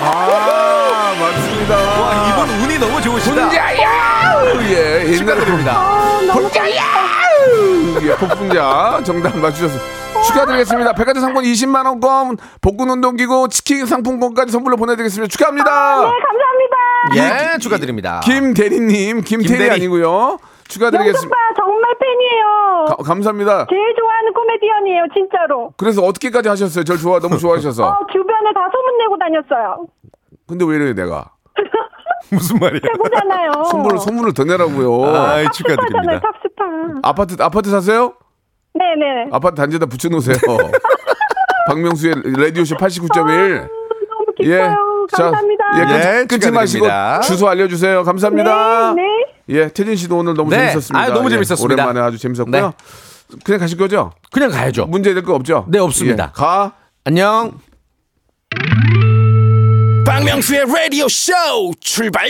아, 0.00 1.14
맞습니다. 1.20 1.76
와, 1.76 2.28
이분 2.28 2.48
운이 2.64 2.78
너무 2.78 3.00
좋으시다. 3.02 3.34
분자야! 3.34 4.54
예, 4.70 5.14
축하드립니다. 5.16 5.98
복분자야! 6.32 6.82
아, 6.82 8.00
예, 8.02 8.16
복분자. 8.16 9.00
정답 9.04 9.36
맞추셨습니다. 9.36 9.84
축하드리겠습니다. 10.26 10.92
백화점 10.94 11.20
상품 11.20 11.42
20만 11.44 11.84
원권, 11.84 12.38
복근 12.62 12.88
운동기구, 12.88 13.48
치킨 13.50 13.84
상품권까지 13.84 14.52
선물로 14.52 14.76
보내드리겠습니다. 14.78 15.30
축하합니다. 15.30 15.70
아, 15.70 16.00
네, 16.00 16.10
감사합니다. 16.26 17.46
예, 17.50 17.52
예, 17.54 17.58
축하드립니다. 17.58 18.20
김대리님, 18.24 19.20
김대리. 19.22 19.70
아니고요. 19.70 20.38
축하드리겠습니다. 20.68 21.36
오빠 21.36 21.54
정말 21.56 21.94
팬이에요. 21.98 22.84
가- 22.88 22.96
감사합니다. 22.96 23.66
제일 23.70 23.94
좋아하는 23.98 24.32
코미디언이에요, 24.32 25.04
진짜로. 25.14 25.72
그래서 25.76 26.02
어떻게까지 26.02 26.48
하셨어요? 26.48 26.84
절 26.84 26.96
좋아, 26.98 27.18
너무 27.18 27.38
좋아하셔서. 27.38 27.84
어, 27.88 27.98
주변에 28.12 28.52
다 28.54 28.60
소문내고 28.72 29.18
다녔어요. 29.18 29.86
근데 30.48 30.64
왜 30.64 30.76
이래요, 30.76 30.94
내가? 30.94 31.30
무슨 32.30 32.58
말이에요? 32.58 32.80
최고잖아요. 32.80 33.50
선물, 33.70 33.98
선물을 33.98 34.32
더 34.34 34.44
내라고요. 34.44 35.04
아이, 35.14 35.44
탑스타잖아요, 35.44 35.48
축하드립니다. 35.52 36.20
탑스타. 36.20 36.64
아파트, 37.02 37.36
아파트 37.42 37.70
사세요? 37.70 38.14
네네. 38.74 39.28
아파트 39.32 39.54
단지에다 39.56 39.86
붙여놓으세요. 39.86 40.36
박명수의 41.68 42.14
라디오쇼 42.36 42.76
89.1. 42.76 43.68
너무 44.08 44.26
기뻐요. 44.36 44.76
감사합니다. 45.12 45.64
예, 45.76 45.84
끊, 45.84 45.94
예, 45.94 46.24
끊지 46.26 46.50
마시고 46.50 46.84
축하드립니다. 46.86 47.20
주소 47.20 47.48
알려주세요. 47.48 48.02
감사합니다. 48.02 48.94
네, 48.94 49.02
네. 49.02 49.08
예, 49.48 49.68
태진 49.68 49.96
씨도 49.96 50.16
오늘 50.18 50.34
너무 50.34 50.50
네. 50.50 50.56
재밌었습니다. 50.68 50.98
아유, 50.98 51.12
너무 51.12 51.26
예, 51.26 51.30
재밌었습니다. 51.34 51.84
오랜만에 51.84 52.00
아주 52.00 52.18
재밌었고요. 52.18 52.72
그냥 53.44 53.60
가실 53.60 53.76
거죠? 53.78 54.12
그냥 54.32 54.50
가야죠. 54.50 54.86
문제 54.86 55.12
될 55.14 55.22
거 55.22 55.34
없죠? 55.34 55.66
네, 55.68 55.78
없습니다. 55.78 56.24
예, 56.24 56.30
가. 56.34 56.72
안녕. 57.04 57.58
박명수의 60.06 60.64
라디오 60.66 61.08
쇼 61.08 61.32
출발 61.80 62.28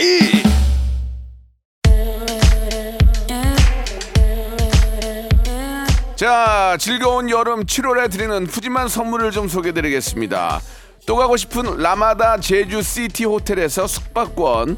자, 6.15 6.77
즐거운 6.79 7.29
여름 7.29 7.65
7월에 7.65 8.09
드리는 8.09 8.47
푸짐한 8.47 8.87
선물을 8.87 9.31
좀 9.31 9.47
소개드리겠습니다. 9.49 10.61
또 11.05 11.17
가고 11.17 11.35
싶은 11.37 11.77
라마다 11.77 12.39
제주 12.39 12.81
시티 12.81 13.25
호텔에서 13.25 13.85
숙박권, 13.85 14.77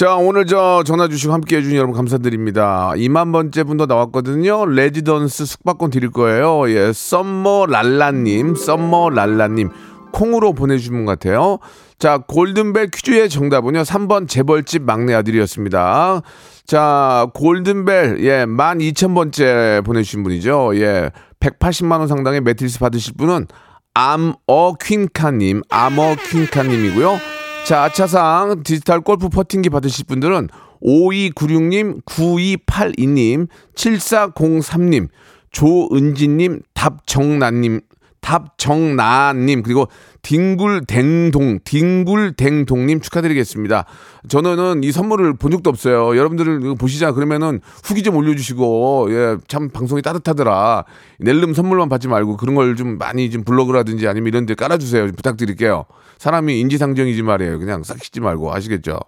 자, 0.00 0.16
오늘 0.16 0.46
저 0.46 0.82
전화 0.82 1.08
주시고 1.08 1.30
함께 1.30 1.58
해주신 1.58 1.76
여러분 1.76 1.94
감사드립니다. 1.94 2.92
2만 2.96 3.34
번째 3.34 3.64
분도 3.64 3.84
나왔거든요. 3.84 4.64
레지던스 4.64 5.44
숙박권 5.44 5.90
드릴 5.90 6.10
거예요. 6.10 6.70
예, 6.70 6.90
summer 6.90 7.66
랄라님, 7.66 8.54
summer 8.54 9.10
랄라님. 9.10 9.68
콩으로 10.10 10.54
보내주신 10.54 10.94
분 10.94 11.04
같아요. 11.04 11.58
자, 11.98 12.16
골든벨 12.16 12.88
퀴즈의 12.88 13.28
정답은요. 13.28 13.82
3번 13.82 14.26
재벌집 14.26 14.84
막내 14.84 15.12
아들이었습니다. 15.12 16.22
자, 16.64 17.26
골든벨, 17.34 18.24
예, 18.24 18.46
12,000번째 18.46 19.84
보내주신 19.84 20.22
분이죠. 20.22 20.70
예, 20.76 21.10
180만원 21.40 22.08
상당의 22.08 22.40
매트리스 22.40 22.78
받으실 22.78 23.12
분은 23.18 23.48
I'm 23.92 24.55
a 24.55 24.76
퀸카님, 24.80 25.60
I'm 25.68 26.04
a 26.04 26.16
퀸카님이고요. 26.30 27.39
자, 27.66 27.84
아차상 27.84 28.62
디지털 28.64 29.00
골프 29.00 29.28
퍼팅기 29.28 29.70
받으실 29.70 30.04
분들은 30.06 30.48
5296님, 30.82 32.04
9282님, 32.04 33.46
7403님, 33.76 35.08
조은지님, 35.52 36.62
답정란님, 36.74 37.80
답정나님, 38.20 39.62
그리고 39.62 39.86
딩굴댕동, 40.22 41.60
딩굴댕동님 41.64 43.00
축하드리겠습니다. 43.00 43.84
저는 44.28 44.82
이 44.84 44.90
선물을 44.92 45.34
본 45.34 45.50
적도 45.52 45.70
없어요. 45.70 46.16
여러분들 46.16 46.60
이거 46.62 46.74
보시자. 46.74 47.12
그러면은 47.12 47.60
후기 47.84 48.02
좀 48.02 48.16
올려주시고, 48.16 49.08
예, 49.10 49.36
참 49.48 49.70
방송이 49.70 50.02
따뜻하더라. 50.02 50.84
낼름 51.20 51.54
선물만 51.54 51.88
받지 51.88 52.08
말고 52.08 52.36
그런 52.36 52.54
걸 52.54 52.74
좀 52.74 52.98
많이 52.98 53.30
좀 53.30 53.44
블로그라든지 53.44 54.06
아니면 54.08 54.28
이런 54.28 54.46
데 54.46 54.54
깔아주세요. 54.54 55.06
좀 55.06 55.16
부탁드릴게요. 55.16 55.84
사람이 56.20 56.60
인지상정이지 56.60 57.22
말이에요. 57.22 57.58
그냥 57.58 57.82
싹시지 57.82 58.20
말고 58.20 58.52
아시겠죠? 58.52 59.00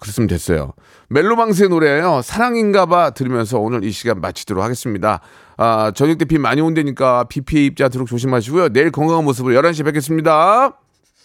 그랬으면 0.00 0.26
됐어요. 0.26 0.72
멜로망스의 1.08 1.68
노래예요. 1.68 2.20
사랑인가봐 2.20 3.10
들으면서 3.10 3.60
오늘 3.60 3.84
이 3.84 3.92
시간 3.92 4.20
마치도록 4.20 4.64
하겠습니다. 4.64 5.20
아, 5.56 5.92
저녁 5.94 6.18
때 6.18 6.24
비 6.24 6.38
많이 6.38 6.60
온다니까 6.60 7.24
비 7.28 7.42
피해 7.42 7.64
입지 7.66 7.84
않도록 7.84 8.08
조심하시고요. 8.08 8.70
내일 8.70 8.90
건강한 8.90 9.22
모습으로 9.24 9.54
11시에 9.54 9.84
뵙겠습니다. 9.84 10.76